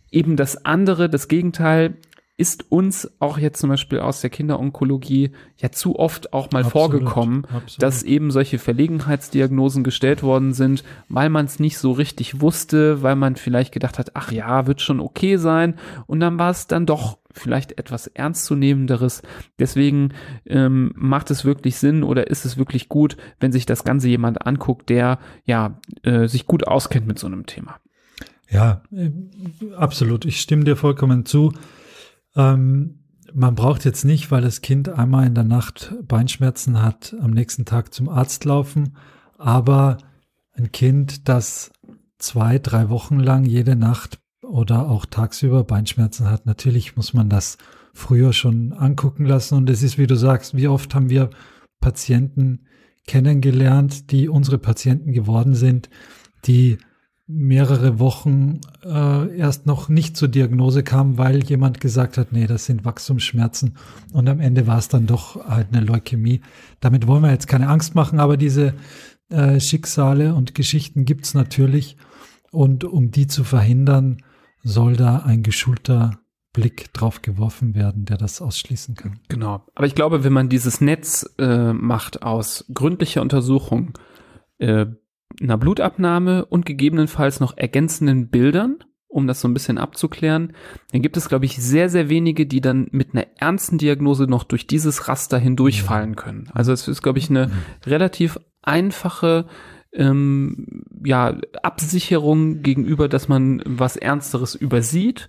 Eben 0.10 0.36
das 0.36 0.66
andere, 0.66 1.08
das 1.08 1.28
Gegenteil, 1.28 1.94
ist 2.42 2.66
uns 2.72 3.08
auch 3.20 3.38
jetzt 3.38 3.60
zum 3.60 3.70
Beispiel 3.70 4.00
aus 4.00 4.22
der 4.22 4.32
Kinderonkologie 4.32 5.30
ja 5.58 5.72
zu 5.72 6.00
oft 6.00 6.34
auch 6.34 6.50
mal 6.50 6.64
absolut, 6.64 6.72
vorgekommen, 6.72 7.46
absolut. 7.46 7.84
dass 7.84 8.02
eben 8.02 8.32
solche 8.32 8.58
Verlegenheitsdiagnosen 8.58 9.84
gestellt 9.84 10.24
worden 10.24 10.52
sind, 10.54 10.84
weil 11.08 11.30
man 11.30 11.46
es 11.46 11.60
nicht 11.60 11.78
so 11.78 11.92
richtig 11.92 12.42
wusste, 12.42 13.04
weil 13.04 13.16
man 13.16 13.36
vielleicht 13.36 13.72
gedacht 13.72 14.00
hat, 14.00 14.16
ach 14.16 14.32
ja, 14.32 14.66
wird 14.66 14.82
schon 14.82 15.00
okay 15.00 15.38
sein. 15.38 15.76
Und 16.08 16.20
dann 16.20 16.40
war 16.40 16.50
es 16.50 16.66
dann 16.66 16.88
doch 16.88 17.20
vielleicht 17.32 17.78
etwas 17.78 18.08
ernstzunehmenderes. 18.08 19.22
Deswegen 19.60 20.10
ähm, 20.48 20.94
macht 20.96 21.30
es 21.30 21.46
wirklich 21.46 21.76
Sinn 21.78 22.02
oder 22.02 22.26
ist 22.26 22.46
es 22.46 22.58
wirklich 22.58 22.90
gut, 22.90 23.18
wenn 23.40 23.52
sich 23.52 23.68
das 23.68 23.84
Ganze 23.84 24.10
jemand 24.10 24.48
anguckt, 24.48 24.90
der 24.90 25.20
ja 25.46 25.78
äh, 26.02 26.28
sich 26.28 26.48
gut 26.48 26.68
auskennt 26.68 27.06
mit 27.06 27.20
so 27.20 27.28
einem 27.28 27.46
Thema. 27.46 27.76
Ja, 28.50 28.82
äh, 28.92 29.12
absolut. 29.76 30.26
Ich 30.26 30.42
stimme 30.42 30.64
dir 30.64 30.76
vollkommen 30.76 31.28
zu. 31.28 31.54
Ähm, 32.36 33.00
man 33.34 33.56
braucht 33.56 33.86
jetzt 33.86 34.04
nicht, 34.04 34.32
weil 34.32 34.42
das 34.42 34.62
Kind 34.62 34.90
einmal 34.90 35.26
in 35.26 35.36
der 35.36 35.44
Nacht 35.44 35.94
Beinschmerzen 36.08 36.82
hat, 36.82 37.16
am 37.22 37.32
nächsten 37.32 37.66
Tag 37.66 37.94
zum 37.94 38.10
Arzt 38.10 38.46
laufen. 38.46 38.96
Aber 39.38 39.98
ein 40.54 40.72
Kind, 40.72 41.30
das 41.30 41.72
zwei, 42.18 42.60
drei 42.60 42.90
Wochen 42.90 43.20
lang 43.20 43.46
jede 43.46 43.76
Nacht 43.76 44.20
oder 44.42 44.90
auch 44.90 45.06
tagsüber 45.06 45.64
Beinschmerzen 45.64 46.30
hat, 46.30 46.46
natürlich 46.46 46.96
muss 46.96 47.14
man 47.14 47.30
das 47.30 47.58
früher 47.94 48.34
schon 48.34 48.74
angucken 48.74 49.26
lassen. 49.26 49.56
Und 49.56 49.70
es 49.70 49.84
ist, 49.84 49.98
wie 49.98 50.08
du 50.08 50.16
sagst, 50.16 50.56
wie 50.56 50.68
oft 50.68 50.94
haben 50.94 51.10
wir 51.10 51.30
Patienten 51.80 52.66
kennengelernt, 53.08 54.12
die 54.12 54.30
unsere 54.30 54.58
Patienten 54.58 55.14
geworden 55.14 55.56
sind, 55.56 55.90
die 56.46 56.78
mehrere 57.34 58.00
Wochen 58.00 58.60
äh, 58.84 59.38
erst 59.38 59.66
noch 59.66 59.90
nicht 59.90 60.18
zur 60.18 60.28
Diagnose 60.28 60.84
kam, 60.84 61.18
weil 61.18 61.44
jemand 61.44 61.80
gesagt 61.80 62.18
hat, 62.18 62.32
nee, 62.32 62.48
das 62.48 62.66
sind 62.66 62.84
Wachstumsschmerzen 62.86 63.78
und 64.12 64.28
am 64.28 64.40
Ende 64.40 64.68
war 64.68 64.78
es 64.78 64.88
dann 64.88 65.08
doch 65.08 65.48
halt 65.48 65.68
eine 65.72 65.86
Leukämie. 65.86 66.42
Damit 66.80 67.08
wollen 67.08 67.24
wir 67.24 67.32
jetzt 67.32 67.48
keine 67.48 67.70
Angst 67.70 67.96
machen, 67.96 68.20
aber 68.20 68.38
diese 68.38 68.74
äh, 69.30 69.60
Schicksale 69.60 70.36
und 70.36 70.56
Geschichten 70.56 71.06
gibt's 71.06 71.34
natürlich 71.34 71.98
und 72.52 72.84
um 72.84 73.12
die 73.12 73.28
zu 73.28 73.44
verhindern, 73.44 74.24
soll 74.64 74.96
da 74.96 75.20
ein 75.20 75.42
geschulter 75.42 76.20
Blick 76.54 76.94
drauf 76.94 77.22
geworfen 77.22 77.76
werden, 77.76 78.06
der 78.06 78.18
das 78.18 78.42
ausschließen 78.42 78.96
kann. 78.96 79.20
Genau. 79.30 79.66
Aber 79.74 79.88
ich 79.88 79.96
glaube, 79.96 80.24
wenn 80.24 80.34
man 80.34 80.50
dieses 80.50 80.82
Netz 80.82 81.26
äh, 81.38 81.72
macht 81.74 82.24
aus 82.24 82.66
gründlicher 82.74 83.22
Untersuchung, 83.22 83.98
äh, 84.58 84.86
einer 85.42 85.58
Blutabnahme 85.58 86.46
und 86.46 86.66
gegebenenfalls 86.66 87.40
noch 87.40 87.58
ergänzenden 87.58 88.30
Bildern, 88.30 88.84
um 89.08 89.28
das 89.28 89.42
so 89.42 89.48
ein 89.48 89.54
bisschen 89.54 89.78
abzuklären, 89.78 90.54
dann 90.92 91.02
gibt 91.02 91.18
es, 91.18 91.28
glaube 91.28 91.46
ich, 91.46 91.58
sehr, 91.58 91.90
sehr 91.90 92.10
wenige, 92.10 92.46
die 92.46 92.62
dann 92.62 92.88
mit 92.92 93.14
einer 93.14 93.28
ernsten 93.38 93.78
Diagnose 93.78 94.24
noch 94.24 94.44
durch 94.44 94.68
dieses 94.68 95.08
Raster 95.08 95.38
hindurchfallen 95.38 96.16
können. 96.16 96.50
Also 96.54 96.72
es 96.72 96.88
ist, 96.88 97.02
glaube 97.02 97.20
ich, 97.20 97.30
eine 97.30 97.52
relativ 97.86 98.40
einfache 98.62 99.48
ähm, 99.94 100.84
ja, 101.04 101.36
Absicherung 101.64 102.62
gegenüber, 102.62 103.08
dass 103.08 103.28
man 103.28 103.62
was 103.66 103.96
Ernsteres 103.96 104.56
übersieht. 104.56 105.28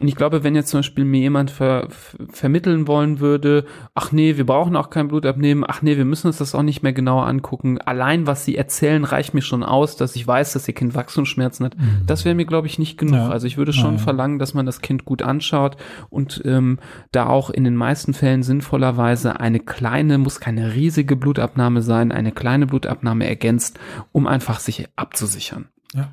Und 0.00 0.08
ich 0.08 0.16
glaube, 0.16 0.44
wenn 0.44 0.54
jetzt 0.54 0.70
zum 0.70 0.78
Beispiel 0.78 1.04
mir 1.04 1.20
jemand 1.20 1.50
ver, 1.50 1.88
vermitteln 2.30 2.86
wollen 2.86 3.20
würde, 3.20 3.64
ach 3.94 4.12
nee, 4.12 4.36
wir 4.36 4.46
brauchen 4.46 4.76
auch 4.76 4.90
kein 4.90 5.08
Blut 5.08 5.26
abnehmen, 5.26 5.64
ach 5.66 5.82
nee, 5.82 5.96
wir 5.96 6.04
müssen 6.04 6.28
uns 6.28 6.38
das 6.38 6.54
auch 6.54 6.62
nicht 6.62 6.82
mehr 6.82 6.92
genauer 6.92 7.26
angucken. 7.26 7.78
Allein 7.78 8.26
was 8.26 8.44
sie 8.44 8.56
erzählen, 8.56 9.04
reicht 9.04 9.34
mir 9.34 9.42
schon 9.42 9.62
aus, 9.62 9.96
dass 9.96 10.16
ich 10.16 10.26
weiß, 10.26 10.52
dass 10.52 10.68
ihr 10.68 10.74
Kind 10.74 10.94
Wachstumsschmerzen 10.94 11.66
hat. 11.66 11.78
Mhm. 11.78 12.02
Das 12.06 12.24
wäre 12.24 12.34
mir, 12.34 12.46
glaube 12.46 12.66
ich, 12.66 12.78
nicht 12.78 12.98
genug. 12.98 13.14
Ja. 13.14 13.28
Also 13.28 13.46
ich 13.46 13.56
würde 13.56 13.72
schon 13.72 13.94
ja, 13.94 13.98
verlangen, 13.98 14.38
dass 14.38 14.54
man 14.54 14.66
das 14.66 14.80
Kind 14.80 15.04
gut 15.04 15.22
anschaut 15.22 15.76
und 16.10 16.42
ähm, 16.44 16.78
da 17.12 17.26
auch 17.26 17.50
in 17.50 17.64
den 17.64 17.76
meisten 17.76 18.14
Fällen 18.14 18.42
sinnvollerweise 18.42 19.40
eine 19.40 19.60
kleine, 19.60 20.18
muss 20.18 20.40
keine 20.40 20.74
riesige 20.74 21.16
Blutabnahme 21.16 21.82
sein, 21.82 22.12
eine 22.12 22.32
kleine 22.32 22.66
Blutabnahme 22.66 23.26
ergänzt, 23.26 23.78
um 24.12 24.26
einfach 24.26 24.60
sich 24.60 24.88
abzusichern. 25.02 25.68
Ja. 25.94 26.12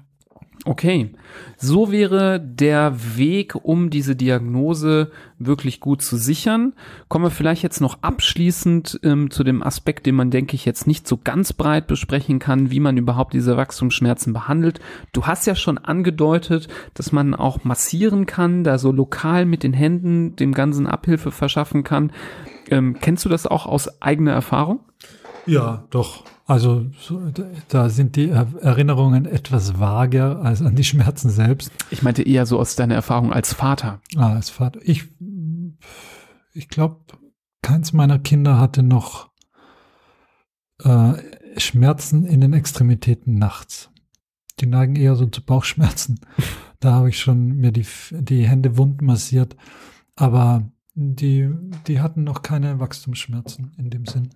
Okay, 0.65 1.13
so 1.58 1.89
wäre 1.89 2.38
der 2.39 2.93
Weg, 3.15 3.56
um 3.56 3.89
diese 3.89 4.17
Diagnose 4.17 5.10
wirklich 5.38 5.80
gut 5.80 6.02
zu 6.02 6.17
sichern. 6.17 6.73
Kommen 7.08 7.25
wir 7.25 7.32
vielleicht 7.32 7.63
jetzt 7.63 7.80
noch 7.80 8.04
abschließend 8.04 8.99
ähm, 9.04 9.32
zu 9.32 9.45
dem 9.45 9.63
Aspekt, 9.63 10.06
den 10.06 10.15
man, 10.15 10.32
denke 10.32 10.56
ich, 10.56 10.65
jetzt 10.65 10.86
nicht 10.86 11.08
so 11.08 11.17
ganz 11.17 11.54
breit 11.54 11.88
besprechen 11.88 12.39
kann, 12.39 12.71
wie 12.71 12.82
man 12.82 12.97
überhaupt 12.97 13.34
diese 13.34 13.56
Wachstumsschmerzen 13.56 14.34
behandelt. 14.34 14.82
Du 15.13 15.25
hast 15.25 15.47
ja 15.47 15.56
schon 15.56 15.78
angedeutet, 15.78 16.67
dass 16.93 17.13
man 17.13 17.36
auch 17.36 17.63
massieren 17.63 18.25
kann, 18.25 18.65
da 18.65 18.78
so 18.78 18.91
lokal 18.91 19.45
mit 19.45 19.63
den 19.63 19.73
Händen 19.73 20.36
dem 20.36 20.54
Ganzen 20.54 20.88
Abhilfe 20.88 21.32
verschaffen 21.32 21.86
kann. 21.86 22.12
Ähm, 22.69 22.97
kennst 22.99 23.23
du 23.23 23.30
das 23.30 23.47
auch 23.47 23.65
aus 23.65 24.02
eigener 24.02 24.34
Erfahrung? 24.34 24.82
Ja, 25.45 25.86
doch. 25.89 26.25
Also 26.50 26.90
da 27.68 27.90
sind 27.90 28.16
die 28.16 28.30
Erinnerungen 28.30 29.28
etwas 29.28 29.80
vager 29.80 30.42
als 30.42 30.64
an 30.64 30.76
die 30.76 30.84
Schmerzen 30.84 31.30
selbst. 31.30 31.72
Ich 31.92 32.02
meinte 32.02 32.24
eher 32.24 32.48
so 32.48 32.60
aus 32.60 32.76
deiner 32.76 32.96
Erfahrung 32.96 33.32
als 33.32 33.54
Vater. 33.54 34.02
Ah, 34.16 34.34
als 34.34 34.50
Vater. 34.50 34.80
Ich, 34.82 35.10
ich 36.54 36.68
glaube, 36.68 37.02
keins 37.62 37.94
meiner 37.94 38.18
Kinder 38.18 38.58
hatte 38.58 38.82
noch 38.82 39.30
äh, 40.84 41.14
Schmerzen 41.58 42.26
in 42.26 42.42
den 42.42 42.54
Extremitäten 42.54 43.36
nachts. 43.36 43.92
Die 44.60 44.66
neigen 44.66 44.96
eher 44.96 45.16
so 45.16 45.28
zu 45.28 45.46
Bauchschmerzen. 45.46 46.20
Da 46.82 46.94
habe 46.94 47.10
ich 47.10 47.20
schon 47.20 47.58
mir 47.58 47.74
die, 47.74 47.86
die 48.12 48.48
Hände 48.48 48.78
wund 48.78 49.02
massiert. 49.02 49.58
Aber 50.16 50.72
die, 50.96 51.50
die 51.88 52.00
hatten 52.00 52.24
noch 52.24 52.42
keine 52.42 52.80
Wachstumsschmerzen 52.80 53.74
in 53.78 53.90
dem 53.90 54.06
Sinn. 54.06 54.30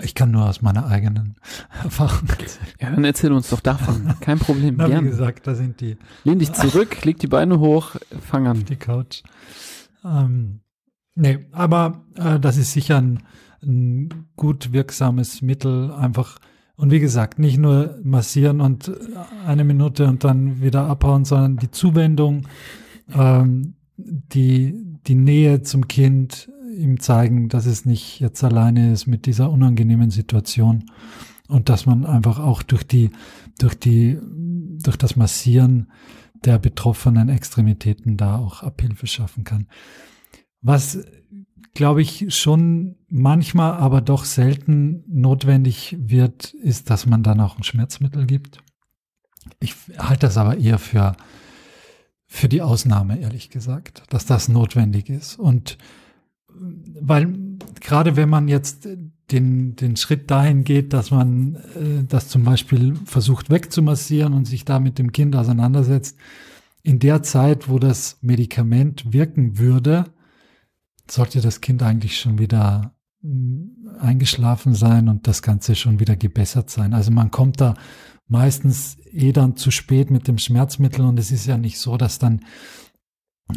Ich 0.00 0.14
kann 0.14 0.30
nur 0.30 0.48
aus 0.48 0.62
meiner 0.62 0.86
eigenen 0.86 1.36
Erfahrung 1.82 2.28
erzählen. 2.28 2.66
Ja, 2.80 2.90
dann 2.90 3.04
erzähl 3.04 3.32
uns 3.32 3.50
doch 3.50 3.60
davon. 3.60 4.14
Kein 4.20 4.38
Problem. 4.38 4.76
Na, 4.78 4.88
wie 4.88 5.06
gesagt, 5.06 5.46
da 5.46 5.54
sind 5.54 5.80
die. 5.80 5.96
Lehn 6.24 6.38
dich 6.38 6.52
zurück, 6.52 7.04
leg 7.04 7.18
die 7.18 7.26
Beine 7.26 7.58
hoch, 7.58 7.96
fang 8.20 8.46
an. 8.46 8.64
Die 8.64 8.76
Couch. 8.76 9.22
Ähm, 10.04 10.60
nee, 11.14 11.46
aber 11.52 12.04
äh, 12.16 12.38
das 12.38 12.56
ist 12.56 12.72
sicher 12.72 12.98
ein, 12.98 13.22
ein 13.62 14.26
gut 14.36 14.72
wirksames 14.72 15.42
Mittel, 15.42 15.92
einfach 15.92 16.38
und 16.78 16.92
wie 16.92 17.00
gesagt, 17.00 17.40
nicht 17.40 17.58
nur 17.58 17.98
massieren 18.04 18.60
und 18.60 18.92
eine 19.44 19.64
Minute 19.64 20.06
und 20.06 20.22
dann 20.22 20.62
wieder 20.62 20.86
abhauen, 20.86 21.24
sondern 21.24 21.56
die 21.56 21.72
Zuwendung, 21.72 22.46
ähm, 23.12 23.74
die, 23.96 24.74
die 25.08 25.16
Nähe 25.16 25.62
zum 25.62 25.88
Kind, 25.88 26.48
ihm 26.78 27.00
zeigen, 27.00 27.48
dass 27.48 27.66
es 27.66 27.84
nicht 27.84 28.20
jetzt 28.20 28.42
alleine 28.44 28.92
ist 28.92 29.06
mit 29.06 29.26
dieser 29.26 29.50
unangenehmen 29.50 30.10
Situation 30.10 30.90
und 31.48 31.68
dass 31.68 31.86
man 31.86 32.06
einfach 32.06 32.38
auch 32.38 32.62
durch 32.62 32.84
die, 32.84 33.10
durch 33.58 33.74
die, 33.74 34.18
durch 34.22 34.96
das 34.96 35.16
Massieren 35.16 35.90
der 36.44 36.58
betroffenen 36.58 37.28
Extremitäten 37.28 38.16
da 38.16 38.38
auch 38.38 38.62
Abhilfe 38.62 39.06
schaffen 39.06 39.44
kann. 39.44 39.66
Was, 40.60 40.98
glaube 41.74 42.02
ich, 42.02 42.34
schon 42.34 42.96
manchmal, 43.08 43.72
aber 43.72 44.00
doch 44.00 44.24
selten 44.24 45.02
notwendig 45.08 45.96
wird, 45.98 46.54
ist, 46.54 46.90
dass 46.90 47.06
man 47.06 47.22
dann 47.22 47.40
auch 47.40 47.56
ein 47.56 47.64
Schmerzmittel 47.64 48.26
gibt. 48.26 48.62
Ich 49.60 49.74
halte 49.98 50.26
das 50.26 50.36
aber 50.36 50.58
eher 50.58 50.78
für, 50.78 51.16
für 52.26 52.48
die 52.48 52.62
Ausnahme, 52.62 53.18
ehrlich 53.18 53.50
gesagt, 53.50 54.02
dass 54.10 54.26
das 54.26 54.48
notwendig 54.48 55.08
ist. 55.08 55.38
Und 55.38 55.78
weil 57.00 57.34
gerade 57.80 58.16
wenn 58.16 58.28
man 58.28 58.48
jetzt 58.48 58.88
den, 59.30 59.76
den 59.76 59.96
Schritt 59.96 60.30
dahin 60.30 60.64
geht, 60.64 60.92
dass 60.92 61.10
man 61.10 61.56
äh, 61.56 62.04
das 62.06 62.28
zum 62.28 62.44
Beispiel 62.44 62.96
versucht 63.04 63.50
wegzumassieren 63.50 64.32
und 64.32 64.46
sich 64.46 64.64
da 64.64 64.80
mit 64.80 64.98
dem 64.98 65.12
Kind 65.12 65.36
auseinandersetzt, 65.36 66.16
in 66.82 66.98
der 66.98 67.22
Zeit, 67.22 67.68
wo 67.68 67.78
das 67.78 68.18
Medikament 68.22 69.12
wirken 69.12 69.58
würde, 69.58 70.06
sollte 71.10 71.40
das 71.40 71.60
Kind 71.60 71.82
eigentlich 71.82 72.18
schon 72.18 72.38
wieder 72.38 72.94
mm, 73.22 73.88
eingeschlafen 73.98 74.74
sein 74.74 75.08
und 75.08 75.26
das 75.26 75.42
Ganze 75.42 75.74
schon 75.74 76.00
wieder 76.00 76.16
gebessert 76.16 76.70
sein. 76.70 76.94
Also 76.94 77.10
man 77.10 77.30
kommt 77.30 77.60
da 77.60 77.74
meistens 78.28 78.96
eh 79.12 79.32
dann 79.32 79.56
zu 79.56 79.70
spät 79.70 80.10
mit 80.10 80.28
dem 80.28 80.38
Schmerzmittel 80.38 81.04
und 81.04 81.18
es 81.18 81.30
ist 81.30 81.46
ja 81.46 81.58
nicht 81.58 81.78
so, 81.78 81.96
dass 81.96 82.18
dann 82.18 82.40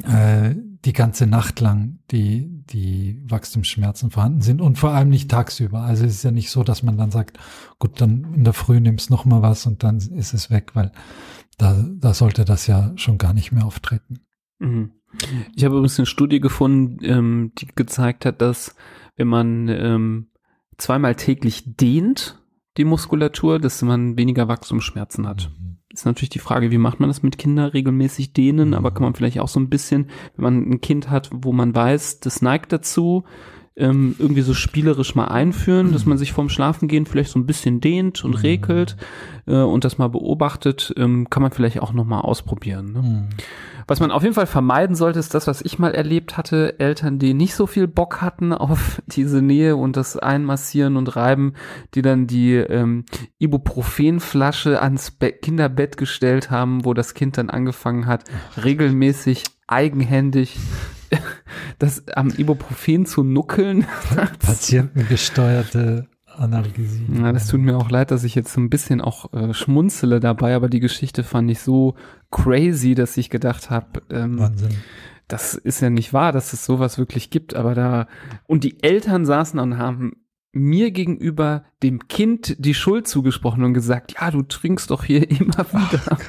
äh, 0.03 0.55
die 0.85 0.93
ganze 0.93 1.27
Nacht 1.27 1.59
lang 1.59 1.99
die, 2.11 2.63
die 2.65 3.21
Wachstumsschmerzen 3.25 4.09
vorhanden 4.09 4.41
sind 4.41 4.61
und 4.61 4.77
vor 4.77 4.91
allem 4.91 5.09
nicht 5.09 5.29
tagsüber. 5.29 5.81
Also 5.81 6.05
es 6.05 6.15
ist 6.15 6.23
ja 6.23 6.31
nicht 6.31 6.49
so, 6.49 6.63
dass 6.63 6.81
man 6.81 6.97
dann 6.97 7.11
sagt, 7.11 7.37
gut, 7.77 8.01
dann 8.01 8.33
in 8.33 8.43
der 8.43 8.53
Früh 8.53 8.79
nimmst 8.79 9.09
noch 9.09 9.25
mal 9.25 9.41
was 9.41 9.65
und 9.65 9.83
dann 9.83 9.97
ist 9.97 10.33
es 10.33 10.49
weg, 10.49 10.71
weil 10.73 10.91
da, 11.57 11.85
da 11.87 12.13
sollte 12.13 12.45
das 12.45 12.67
ja 12.67 12.93
schon 12.95 13.17
gar 13.17 13.33
nicht 13.33 13.51
mehr 13.51 13.65
auftreten. 13.65 14.21
Mhm. 14.59 14.91
Ich 15.55 15.65
habe 15.65 15.75
übrigens 15.75 15.99
eine 15.99 16.05
Studie 16.05 16.39
gefunden, 16.39 16.97
ähm, 17.03 17.51
die 17.57 17.67
gezeigt 17.67 18.25
hat, 18.25 18.41
dass 18.41 18.75
wenn 19.17 19.27
man 19.27 19.67
ähm, 19.67 20.31
zweimal 20.77 21.15
täglich 21.15 21.75
dehnt, 21.75 22.41
die 22.77 22.85
Muskulatur, 22.85 23.59
dass 23.59 23.81
man 23.81 24.17
weniger 24.17 24.47
Wachstumsschmerzen 24.47 25.27
hat. 25.27 25.51
Mhm. 25.59 25.80
Ist 25.93 26.05
natürlich 26.05 26.29
die 26.29 26.39
Frage, 26.39 26.71
wie 26.71 26.77
macht 26.77 26.99
man 26.99 27.09
das 27.09 27.23
mit 27.23 27.37
Kindern 27.37 27.69
regelmäßig 27.69 28.33
dehnen, 28.33 28.69
mhm. 28.69 28.73
aber 28.75 28.91
kann 28.91 29.03
man 29.03 29.13
vielleicht 29.13 29.39
auch 29.39 29.47
so 29.47 29.59
ein 29.59 29.69
bisschen, 29.69 30.07
wenn 30.35 30.43
man 30.43 30.71
ein 30.71 30.81
Kind 30.81 31.09
hat, 31.09 31.29
wo 31.33 31.51
man 31.51 31.75
weiß, 31.75 32.19
das 32.19 32.41
neigt 32.41 32.71
dazu, 32.71 33.23
ähm, 33.77 34.15
irgendwie 34.19 34.41
so 34.41 34.53
spielerisch 34.53 35.15
mal 35.15 35.27
einführen, 35.27 35.93
dass 35.93 36.05
man 36.05 36.17
sich 36.17 36.33
vorm 36.33 36.49
Schlafengehen 36.49 37.05
vielleicht 37.05 37.31
so 37.31 37.39
ein 37.39 37.45
bisschen 37.45 37.79
dehnt 37.79 38.23
und 38.23 38.31
mhm. 38.31 38.41
regelt 38.41 38.97
äh, 39.47 39.55
und 39.55 39.85
das 39.85 39.97
mal 39.97 40.09
beobachtet, 40.09 40.93
ähm, 40.97 41.29
kann 41.29 41.41
man 41.41 41.51
vielleicht 41.51 41.79
auch 41.81 41.93
noch 41.93 42.05
mal 42.05 42.19
ausprobieren. 42.19 42.91
Ne? 42.91 43.01
Mhm. 43.01 43.29
Was 43.87 43.99
man 43.99 44.11
auf 44.11 44.23
jeden 44.23 44.35
Fall 44.35 44.45
vermeiden 44.45 44.95
sollte, 44.95 45.19
ist 45.19 45.33
das, 45.33 45.47
was 45.47 45.61
ich 45.61 45.79
mal 45.79 45.93
erlebt 45.93 46.37
hatte, 46.37 46.79
Eltern, 46.79 47.17
die 47.17 47.33
nicht 47.33 47.55
so 47.55 47.65
viel 47.65 47.87
Bock 47.87 48.21
hatten 48.21 48.53
auf 48.53 49.01
diese 49.07 49.41
Nähe 49.41 49.75
und 49.75 49.95
das 49.95 50.17
Einmassieren 50.17 50.97
und 50.97 51.15
Reiben, 51.15 51.53
die 51.93 52.01
dann 52.01 52.27
die 52.27 52.55
ähm, 52.55 53.05
Ibuprofenflasche 53.39 54.81
ans 54.81 55.11
Be 55.11 55.31
Kinderbett 55.31 55.97
gestellt 55.97 56.51
haben, 56.51 56.83
wo 56.85 56.93
das 56.93 57.13
Kind 57.13 57.37
dann 57.37 57.49
angefangen 57.49 58.05
hat, 58.05 58.25
regelmäßig 58.63 59.43
eigenhändig 59.67 60.57
das 61.79 62.07
am 62.09 62.29
Ibuprofen 62.29 63.05
zu 63.05 63.23
nuckeln. 63.23 63.85
Patientengesteuerte 64.39 66.07
Analgesie. 66.25 67.05
Ja, 67.13 67.31
das 67.31 67.47
tut 67.47 67.61
mir 67.61 67.77
auch 67.77 67.89
leid, 67.89 68.11
dass 68.11 68.23
ich 68.23 68.35
jetzt 68.35 68.53
so 68.53 68.61
ein 68.61 68.69
bisschen 68.69 69.01
auch 69.01 69.33
äh, 69.33 69.53
schmunzele 69.53 70.19
dabei, 70.19 70.55
aber 70.55 70.69
die 70.69 70.79
Geschichte 70.79 71.23
fand 71.23 71.51
ich 71.51 71.59
so 71.59 71.95
crazy, 72.31 72.95
dass 72.95 73.17
ich 73.17 73.29
gedacht 73.29 73.69
habe, 73.69 74.01
ähm, 74.09 74.39
Wahnsinn. 74.39 74.75
das 75.27 75.55
ist 75.55 75.81
ja 75.81 75.89
nicht 75.89 76.13
wahr, 76.13 76.31
dass 76.31 76.53
es 76.53 76.65
sowas 76.65 76.97
wirklich 76.97 77.29
gibt, 77.29 77.55
aber 77.55 77.75
da 77.75 78.07
und 78.47 78.63
die 78.63 78.81
Eltern 78.81 79.25
saßen 79.25 79.59
und 79.59 79.77
haben 79.77 80.13
mir 80.53 80.91
gegenüber 80.91 81.63
dem 81.83 82.07
Kind 82.07 82.55
die 82.59 82.75
Schuld 82.75 83.07
zugesprochen 83.07 83.63
und 83.63 83.73
gesagt, 83.73 84.13
ja, 84.19 84.29
du 84.29 84.43
trinkst 84.43 84.91
doch 84.91 85.03
hier 85.03 85.29
immer 85.41 85.65
wieder 85.71 86.01
Ach, 86.09 86.19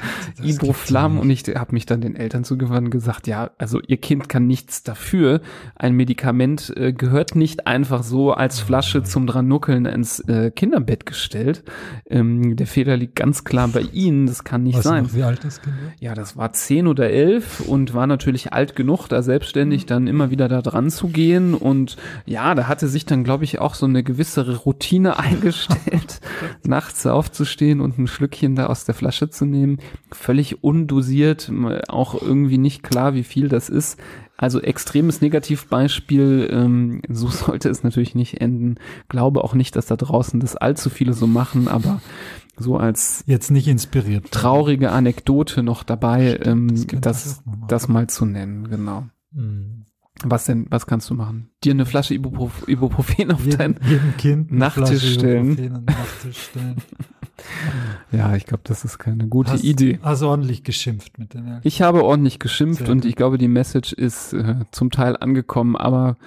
Ibroflam 0.43 1.19
und 1.19 1.29
ich 1.29 1.43
habe 1.55 1.73
mich 1.73 1.85
dann 1.85 2.01
den 2.01 2.15
Eltern 2.15 2.43
zugewandt 2.43 2.85
und 2.85 2.91
gesagt, 2.91 3.27
ja, 3.27 3.51
also 3.57 3.79
ihr 3.85 3.97
Kind 3.97 4.29
kann 4.29 4.47
nichts 4.47 4.83
dafür. 4.83 5.41
Ein 5.75 5.93
Medikament 5.93 6.73
äh, 6.75 6.91
gehört 6.91 7.35
nicht 7.35 7.67
einfach 7.67 8.03
so 8.03 8.31
als 8.31 8.59
Flasche 8.59 8.99
mhm. 8.99 9.05
zum 9.05 9.27
dran 9.27 9.47
ins 9.85 10.19
äh, 10.21 10.51
Kinderbett 10.51 11.05
gestellt. 11.05 11.63
Ähm, 12.09 12.55
der 12.55 12.67
Fehler 12.67 12.97
liegt 12.97 13.15
ganz 13.15 13.43
klar 13.43 13.67
bei 13.67 13.81
Ihnen, 13.81 14.25
das 14.25 14.43
kann 14.43 14.63
nicht 14.63 14.77
weißt 14.77 14.83
sein. 14.83 15.03
Noch, 15.03 15.13
wie 15.13 15.23
alt 15.23 15.43
das 15.43 15.61
Kind 15.61 15.75
Ja, 15.99 16.15
das 16.15 16.35
war 16.35 16.53
zehn 16.53 16.87
oder 16.87 17.09
elf 17.09 17.59
und 17.59 17.93
war 17.93 18.07
natürlich 18.07 18.53
alt 18.53 18.75
genug, 18.75 19.07
da 19.07 19.21
selbstständig 19.21 19.85
dann 19.85 20.07
immer 20.07 20.31
wieder 20.31 20.47
da 20.47 20.61
dran 20.61 20.89
zu 20.89 21.09
gehen 21.09 21.53
und 21.53 21.97
ja, 22.25 22.55
da 22.55 22.67
hatte 22.67 22.87
sich 22.87 23.05
dann, 23.05 23.23
glaube 23.23 23.43
ich, 23.43 23.59
auch 23.59 23.75
so 23.75 23.85
eine 23.85 24.03
gewisse 24.03 24.57
Routine 24.57 25.19
eingestellt 25.19 25.42
vorgestellt, 25.43 26.21
nachts 26.63 27.05
aufzustehen 27.05 27.81
und 27.81 27.97
ein 27.97 28.07
Schlückchen 28.07 28.55
da 28.55 28.67
aus 28.67 28.85
der 28.85 28.95
Flasche 28.95 29.29
zu 29.29 29.45
nehmen. 29.45 29.77
Völlig 30.11 30.63
undosiert, 30.63 31.51
auch 31.89 32.21
irgendwie 32.21 32.57
nicht 32.57 32.83
klar, 32.83 33.13
wie 33.13 33.23
viel 33.23 33.49
das 33.49 33.69
ist. 33.69 33.99
Also 34.37 34.61
extremes 34.61 35.21
Negativbeispiel, 35.21 36.49
ähm, 36.51 37.01
so 37.09 37.27
sollte 37.27 37.69
es 37.69 37.83
natürlich 37.83 38.15
nicht 38.15 38.41
enden. 38.41 38.75
Glaube 39.09 39.43
auch 39.43 39.53
nicht, 39.53 39.75
dass 39.75 39.85
da 39.85 39.95
draußen 39.95 40.39
das 40.39 40.55
allzu 40.55 40.89
viele 40.89 41.13
so 41.13 41.27
machen, 41.27 41.67
aber 41.67 42.01
so 42.57 42.77
als 42.77 43.23
jetzt 43.27 43.51
nicht 43.51 43.67
inspiriert. 43.67 44.31
Traurige 44.31 44.91
Anekdote 44.91 45.63
noch 45.63 45.83
dabei, 45.83 46.37
Stimmt, 46.39 46.93
ähm, 46.93 47.01
das, 47.01 47.23
das, 47.23 47.43
das, 47.67 47.87
mal 47.87 48.07
zu 48.07 48.25
nennen, 48.25 48.69
genau. 48.69 49.07
Mhm. 49.31 49.82
Was 50.23 50.45
denn, 50.45 50.67
was 50.69 50.85
kannst 50.85 51.09
du 51.09 51.15
machen? 51.15 51.49
Dir 51.63 51.71
eine 51.71 51.85
Flasche 51.85 52.13
Ibuprof 52.13 52.67
Ibuprofen 52.67 53.31
auf 53.31 53.43
jedem, 53.43 53.57
deinen 53.57 53.79
jedem 53.83 54.17
kind 54.17 54.51
Nachttisch 54.51 55.13
stellen. 55.13 55.83
Nachttisch 55.85 56.37
stellen. 56.49 56.75
ja, 58.11 58.35
ich 58.35 58.45
glaube, 58.45 58.61
das 58.63 58.85
ist 58.85 58.99
keine 58.99 59.27
gute 59.27 59.51
hast, 59.51 59.63
Idee. 59.63 59.99
Hast 60.01 60.21
ordentlich 60.21 60.63
geschimpft 60.63 61.17
mit 61.17 61.33
den 61.33 61.45
Eltern. 61.45 61.61
Ich 61.63 61.81
habe 61.81 62.03
ordentlich 62.03 62.39
geschimpft 62.39 62.85
Sehr 62.85 62.89
und 62.89 63.05
ich 63.05 63.15
glaube, 63.15 63.37
die 63.37 63.47
Message 63.47 63.91
ist 63.91 64.33
äh, 64.33 64.65
zum 64.71 64.91
Teil 64.91 65.17
angekommen, 65.17 65.75
aber 65.75 66.17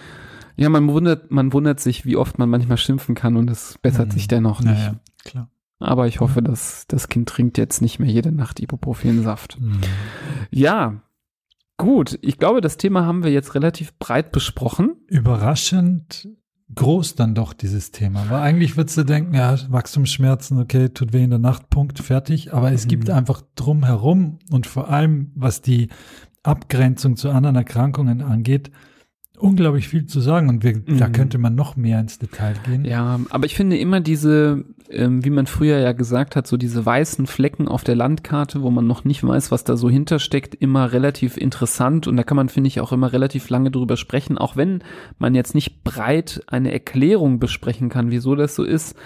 ja, 0.57 0.69
man 0.69 0.89
wundert, 0.89 1.31
man 1.31 1.53
wundert 1.53 1.81
sich, 1.81 2.05
wie 2.05 2.17
oft 2.17 2.39
man 2.39 2.49
manchmal 2.49 2.79
schimpfen 2.79 3.15
kann 3.15 3.37
und 3.37 3.49
es 3.51 3.79
bessert 3.79 4.09
mhm. 4.09 4.13
sich 4.13 4.29
dennoch 4.29 4.61
nicht. 4.61 4.79
Ja, 4.79 4.93
ja, 4.93 5.01
klar. 5.25 5.51
Aber 5.79 6.07
ich 6.07 6.21
hoffe, 6.21 6.43
dass 6.43 6.87
das 6.89 7.09
Kind 7.09 7.29
trinkt 7.29 7.59
jetzt 7.59 7.83
nicht 7.83 7.99
mehr 7.99 8.11
jede 8.11 8.33
Nacht 8.33 8.61
Ibuprofensaft. 8.61 9.61
Mhm. 9.61 9.81
Ja, 10.51 11.03
gut. 11.77 12.19
Ich 12.23 12.39
glaube, 12.39 12.61
das 12.61 12.77
Thema 12.77 13.05
haben 13.05 13.25
wir 13.25 13.33
jetzt 13.33 13.55
relativ 13.55 13.99
breit 13.99 14.33
besprochen. 14.33 14.97
Überraschend 15.09 16.29
groß 16.75 17.15
dann 17.15 17.35
doch 17.35 17.53
dieses 17.53 17.93
Thema. 17.93 18.29
Weil 18.29 18.41
eigentlich 18.41 18.77
würdest 18.77 18.97
du 18.97 19.05
denken, 19.05 19.35
ja, 19.35 19.57
Wachstumsschmerzen, 19.71 20.59
okay, 20.59 20.89
tut 20.89 21.13
weh 21.13 21.23
in 21.23 21.31
der 21.31 21.39
Nacht, 21.39 21.71
Punkt, 21.71 21.99
fertig. 22.01 22.53
Aber 22.53 22.73
es 22.73 22.85
mhm. 22.85 22.89
gibt 22.89 23.11
einfach 23.11 23.43
drumherum 23.55 24.39
und 24.51 24.67
vor 24.67 24.91
allem, 24.91 25.31
was 25.35 25.63
die 25.63 25.89
Abgrenzung 26.43 27.17
zu 27.17 27.31
anderen 27.31 27.57
Erkrankungen 27.57 28.23
angeht, 28.23 28.71
unglaublich 29.39 29.89
viel 29.89 30.07
zu 30.07 30.21
sagen 30.21 30.49
und 30.49 30.65
wir, 30.65 30.77
mhm. 30.77 30.99
da 30.99 31.09
könnte 31.09 31.39
man 31.39 31.55
noch 31.55 31.77
mehr 31.77 32.01
ins 32.01 32.19
Detail 32.19 32.55
gehen. 32.65 32.85
Ja, 32.85 33.21
aber 33.31 33.47
ich 33.47 33.55
finde 33.55 33.77
immer 33.79 34.01
diese, 34.01 34.65
ähm, 34.91 35.25
wie 35.25 35.31
man 35.31 35.47
früher 35.47 35.79
ja 35.79 35.93
gesagt 35.93 36.37
hat, 36.37 36.47
so 36.47 36.57
diese 36.57 36.85
weißen 36.85 37.27
Flecken 37.27 37.69
auf 37.69 37.85
der 37.85 37.97
Landkarte, 37.97 38.63
wo 38.63 38.71
man 38.71 38.87
noch 38.87 39.05
nicht 39.05 39.23
weiß, 39.25 39.51
was 39.51 39.65
da 39.65 39.77
so 39.77 39.91
hintersteckt, 39.91 40.55
immer 40.55 40.93
relativ 40.93 41.37
interessant 41.37 42.07
und 42.07 42.17
da 42.17 42.23
kann 42.23 42.37
man, 42.37 42.49
finde 42.49 42.69
ich, 42.69 42.81
auch 42.81 42.93
immer 42.93 43.13
relativ 43.13 43.49
lange 43.51 43.71
drüber 43.71 43.97
sprechen, 43.97 44.39
auch 44.39 44.57
wenn 44.57 44.83
man 45.19 45.35
jetzt 45.35 45.55
nicht 45.55 45.85
breit 45.85 46.43
eine 46.47 46.73
Erklärung 46.73 47.39
besprechen 47.39 47.89
kann, 47.89 48.11
wieso 48.11 48.35
das 48.35 48.55
so 48.55 48.65
ist 48.65 48.97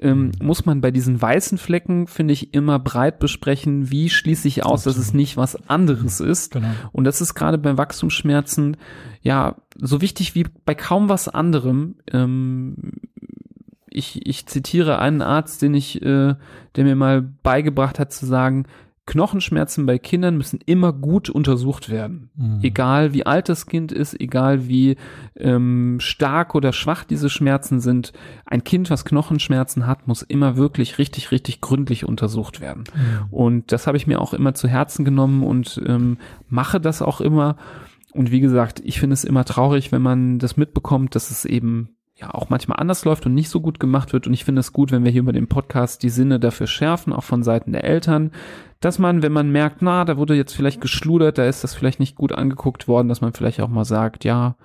ähm, 0.00 0.32
muss 0.40 0.64
man 0.64 0.80
bei 0.80 0.90
diesen 0.90 1.20
weißen 1.20 1.58
Flecken, 1.58 2.06
finde 2.06 2.32
ich, 2.32 2.54
immer 2.54 2.78
breit 2.78 3.18
besprechen, 3.18 3.90
wie 3.90 4.10
schließe 4.10 4.46
ich 4.46 4.64
aus, 4.64 4.84
dass 4.84 4.96
es 4.96 5.12
nicht 5.12 5.36
was 5.36 5.68
anderes 5.68 6.20
ist. 6.20 6.52
Genau. 6.52 6.70
Und 6.92 7.04
das 7.04 7.20
ist 7.20 7.34
gerade 7.34 7.58
bei 7.58 7.76
Wachstumsschmerzen 7.76 8.76
ja 9.22 9.56
so 9.76 10.00
wichtig 10.00 10.34
wie 10.34 10.46
bei 10.64 10.74
kaum 10.74 11.08
was 11.08 11.28
anderem. 11.28 11.96
Ähm, 12.10 12.76
ich, 13.90 14.26
ich 14.26 14.46
zitiere 14.46 14.98
einen 15.00 15.22
Arzt, 15.22 15.62
den 15.62 15.74
ich, 15.74 16.00
äh, 16.02 16.34
der 16.76 16.84
mir 16.84 16.94
mal 16.94 17.22
beigebracht 17.22 17.98
hat 17.98 18.12
zu 18.12 18.26
sagen, 18.26 18.66
Knochenschmerzen 19.08 19.86
bei 19.86 19.98
Kindern 19.98 20.36
müssen 20.36 20.60
immer 20.66 20.92
gut 20.92 21.30
untersucht 21.30 21.88
werden. 21.88 22.28
Mhm. 22.36 22.58
Egal 22.62 23.14
wie 23.14 23.24
alt 23.24 23.48
das 23.48 23.64
Kind 23.64 23.90
ist, 23.90 24.20
egal 24.20 24.68
wie 24.68 24.96
ähm, 25.34 25.96
stark 25.98 26.54
oder 26.54 26.74
schwach 26.74 27.04
diese 27.04 27.30
Schmerzen 27.30 27.80
sind. 27.80 28.12
Ein 28.44 28.64
Kind, 28.64 28.90
was 28.90 29.06
Knochenschmerzen 29.06 29.86
hat, 29.86 30.06
muss 30.06 30.20
immer 30.20 30.58
wirklich 30.58 30.98
richtig, 30.98 31.30
richtig 31.30 31.62
gründlich 31.62 32.04
untersucht 32.04 32.60
werden. 32.60 32.84
Mhm. 32.94 33.32
Und 33.32 33.72
das 33.72 33.86
habe 33.86 33.96
ich 33.96 34.06
mir 34.06 34.20
auch 34.20 34.34
immer 34.34 34.52
zu 34.52 34.68
Herzen 34.68 35.06
genommen 35.06 35.42
und 35.42 35.80
ähm, 35.86 36.18
mache 36.50 36.78
das 36.78 37.00
auch 37.00 37.22
immer. 37.22 37.56
Und 38.12 38.30
wie 38.30 38.40
gesagt, 38.40 38.82
ich 38.84 39.00
finde 39.00 39.14
es 39.14 39.24
immer 39.24 39.46
traurig, 39.46 39.90
wenn 39.90 40.02
man 40.02 40.38
das 40.38 40.58
mitbekommt, 40.58 41.14
dass 41.14 41.30
es 41.30 41.46
eben 41.46 41.96
ja 42.20 42.34
auch 42.34 42.50
manchmal 42.50 42.80
anders 42.80 43.04
läuft 43.04 43.26
und 43.26 43.34
nicht 43.34 43.48
so 43.48 43.60
gut 43.60 43.78
gemacht 43.78 44.12
wird. 44.12 44.26
Und 44.26 44.34
ich 44.34 44.44
finde 44.44 44.60
es 44.60 44.72
gut, 44.72 44.90
wenn 44.90 45.04
wir 45.04 45.10
hier 45.10 45.22
über 45.22 45.32
den 45.32 45.46
Podcast 45.46 46.02
die 46.02 46.10
Sinne 46.10 46.40
dafür 46.40 46.66
schärfen, 46.66 47.12
auch 47.12 47.24
von 47.24 47.42
Seiten 47.42 47.72
der 47.72 47.84
Eltern, 47.84 48.32
dass 48.80 48.98
man, 48.98 49.22
wenn 49.22 49.32
man 49.32 49.50
merkt, 49.50 49.82
na, 49.82 50.04
da 50.04 50.16
wurde 50.16 50.34
jetzt 50.34 50.54
vielleicht 50.54 50.80
geschludert, 50.80 51.38
da 51.38 51.46
ist 51.46 51.64
das 51.64 51.74
vielleicht 51.74 52.00
nicht 52.00 52.16
gut 52.16 52.32
angeguckt 52.32 52.88
worden, 52.88 53.08
dass 53.08 53.20
man 53.20 53.32
vielleicht 53.32 53.60
auch 53.60 53.68
mal 53.68 53.84
sagt, 53.84 54.24
ja, 54.24 54.56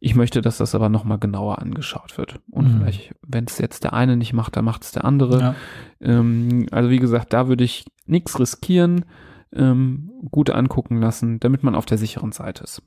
ich 0.00 0.14
möchte, 0.14 0.42
dass 0.42 0.58
das 0.58 0.74
aber 0.74 0.88
nochmal 0.88 1.18
genauer 1.18 1.60
angeschaut 1.60 2.18
wird. 2.18 2.38
Und 2.50 2.66
mhm. 2.66 2.78
vielleicht, 2.78 3.14
wenn 3.26 3.44
es 3.44 3.58
jetzt 3.58 3.84
der 3.84 3.94
eine 3.94 4.16
nicht 4.16 4.32
macht, 4.32 4.56
dann 4.56 4.64
macht 4.64 4.84
es 4.84 4.92
der 4.92 5.04
andere. 5.04 5.40
Ja. 5.40 5.54
Ähm, 6.00 6.66
also 6.70 6.90
wie 6.90 6.98
gesagt, 6.98 7.32
da 7.32 7.48
würde 7.48 7.64
ich 7.64 7.86
nichts 8.06 8.38
riskieren, 8.38 9.04
ähm, 9.52 10.10
gut 10.30 10.50
angucken 10.50 11.00
lassen, 11.00 11.40
damit 11.40 11.62
man 11.62 11.74
auf 11.74 11.86
der 11.86 11.98
sicheren 11.98 12.32
Seite 12.32 12.64
ist. 12.64 12.82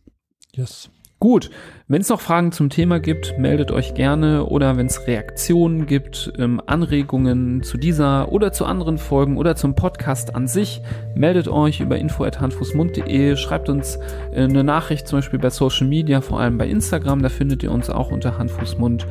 Yes. 0.54 0.92
Gut, 1.20 1.50
wenn 1.88 2.02
es 2.02 2.10
noch 2.10 2.22
Fragen 2.22 2.52
zum 2.52 2.70
Thema 2.70 3.00
gibt, 3.00 3.40
meldet 3.40 3.72
euch 3.72 3.96
gerne. 3.96 4.46
Oder 4.46 4.78
wenn 4.78 4.86
es 4.86 5.08
Reaktionen 5.08 5.88
gibt, 5.88 6.32
ähm, 6.38 6.62
Anregungen 6.68 7.64
zu 7.64 7.78
dieser 7.78 8.32
oder 8.32 8.52
zu 8.52 8.66
anderen 8.66 9.00
Folgen 9.00 9.36
oder 9.38 9.56
zum 9.56 9.74
Podcast 9.74 10.36
an 10.36 10.48
sich, 10.48 10.82
meldet 11.16 11.48
euch 11.48 11.80
über 11.80 11.98
info.handfußmund.de, 11.98 13.36
schreibt 13.36 13.68
uns 13.68 13.96
äh, 14.32 14.44
eine 14.44 14.64
Nachricht 14.64 15.08
zum 15.08 15.18
Beispiel 15.18 15.40
bei 15.40 15.50
Social 15.50 15.88
Media, 15.88 16.22
vor 16.22 16.40
allem 16.40 16.60
bei 16.60 16.68
Instagram, 16.68 17.24
da 17.24 17.30
findet 17.30 17.64
ihr 17.64 17.72
uns 17.72 17.90
auch 17.90 18.12
unter 18.12 18.38
Handfußmund. 18.38 19.08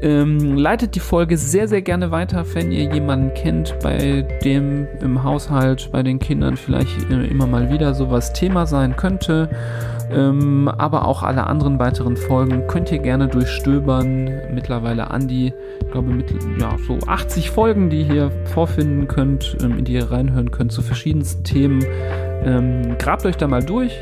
Ähm, 0.00 0.56
leitet 0.56 0.94
die 0.94 1.00
Folge 1.00 1.36
sehr, 1.36 1.66
sehr 1.66 1.82
gerne 1.82 2.10
weiter, 2.10 2.44
wenn 2.54 2.70
ihr 2.70 2.92
jemanden 2.92 3.34
kennt, 3.34 3.74
bei 3.82 4.24
dem 4.44 4.86
im 5.00 5.24
Haushalt, 5.24 5.90
bei 5.90 6.02
den 6.02 6.20
Kindern 6.20 6.56
vielleicht 6.56 7.10
äh, 7.10 7.26
immer 7.26 7.46
mal 7.46 7.70
wieder 7.70 7.94
sowas 7.94 8.32
Thema 8.32 8.66
sein 8.66 8.96
könnte. 8.96 9.48
Ähm, 10.10 10.68
aber 10.68 11.06
auch 11.06 11.22
alle 11.22 11.46
anderen 11.46 11.78
weiteren 11.78 12.16
Folgen 12.16 12.66
könnt 12.66 12.90
ihr 12.92 12.98
gerne 12.98 13.28
durchstöbern. 13.28 14.30
Mittlerweile 14.54 15.10
an 15.10 15.28
die, 15.28 15.52
ich 15.80 15.90
glaube, 15.90 16.10
mit, 16.10 16.32
ja, 16.58 16.76
so 16.86 16.98
80 17.06 17.50
Folgen, 17.50 17.90
die 17.90 18.02
ihr 18.02 18.30
vorfinden 18.44 19.08
könnt, 19.08 19.56
ähm, 19.62 19.78
in 19.78 19.84
die 19.84 19.94
ihr 19.94 20.10
reinhören 20.10 20.50
könnt 20.50 20.72
zu 20.72 20.80
verschiedensten 20.80 21.44
Themen. 21.44 21.84
Ähm, 22.44 22.96
grabt 22.98 23.26
euch 23.26 23.36
da 23.36 23.48
mal 23.48 23.62
durch. 23.62 23.92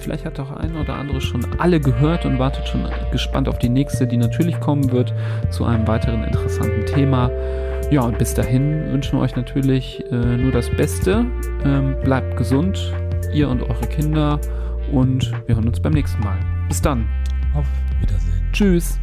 Vielleicht 0.00 0.24
hat 0.24 0.40
auch 0.40 0.50
ein 0.50 0.76
oder 0.76 0.94
andere 0.94 1.20
schon 1.20 1.44
alle 1.58 1.78
gehört 1.78 2.24
und 2.24 2.38
wartet 2.38 2.66
schon 2.66 2.88
gespannt 3.12 3.48
auf 3.48 3.58
die 3.58 3.68
nächste, 3.68 4.06
die 4.06 4.16
natürlich 4.16 4.58
kommen 4.58 4.90
wird, 4.90 5.12
zu 5.50 5.64
einem 5.64 5.86
weiteren 5.86 6.24
interessanten 6.24 6.86
Thema. 6.86 7.30
Ja, 7.90 8.02
und 8.02 8.18
bis 8.18 8.34
dahin 8.34 8.90
wünschen 8.92 9.18
wir 9.18 9.22
euch 9.22 9.36
natürlich 9.36 10.02
äh, 10.10 10.14
nur 10.14 10.52
das 10.52 10.70
Beste. 10.70 11.26
Ähm, 11.64 11.96
bleibt 12.02 12.36
gesund, 12.36 12.92
ihr 13.34 13.48
und 13.48 13.62
eure 13.62 13.86
Kinder 13.86 14.40
und 14.92 15.30
wir 15.46 15.56
hören 15.56 15.68
uns 15.68 15.80
beim 15.80 15.92
nächsten 15.92 16.22
Mal. 16.22 16.38
Bis 16.68 16.80
dann. 16.80 17.06
Auf 17.54 17.66
Wiedersehen. 18.00 18.48
Tschüss. 18.52 18.98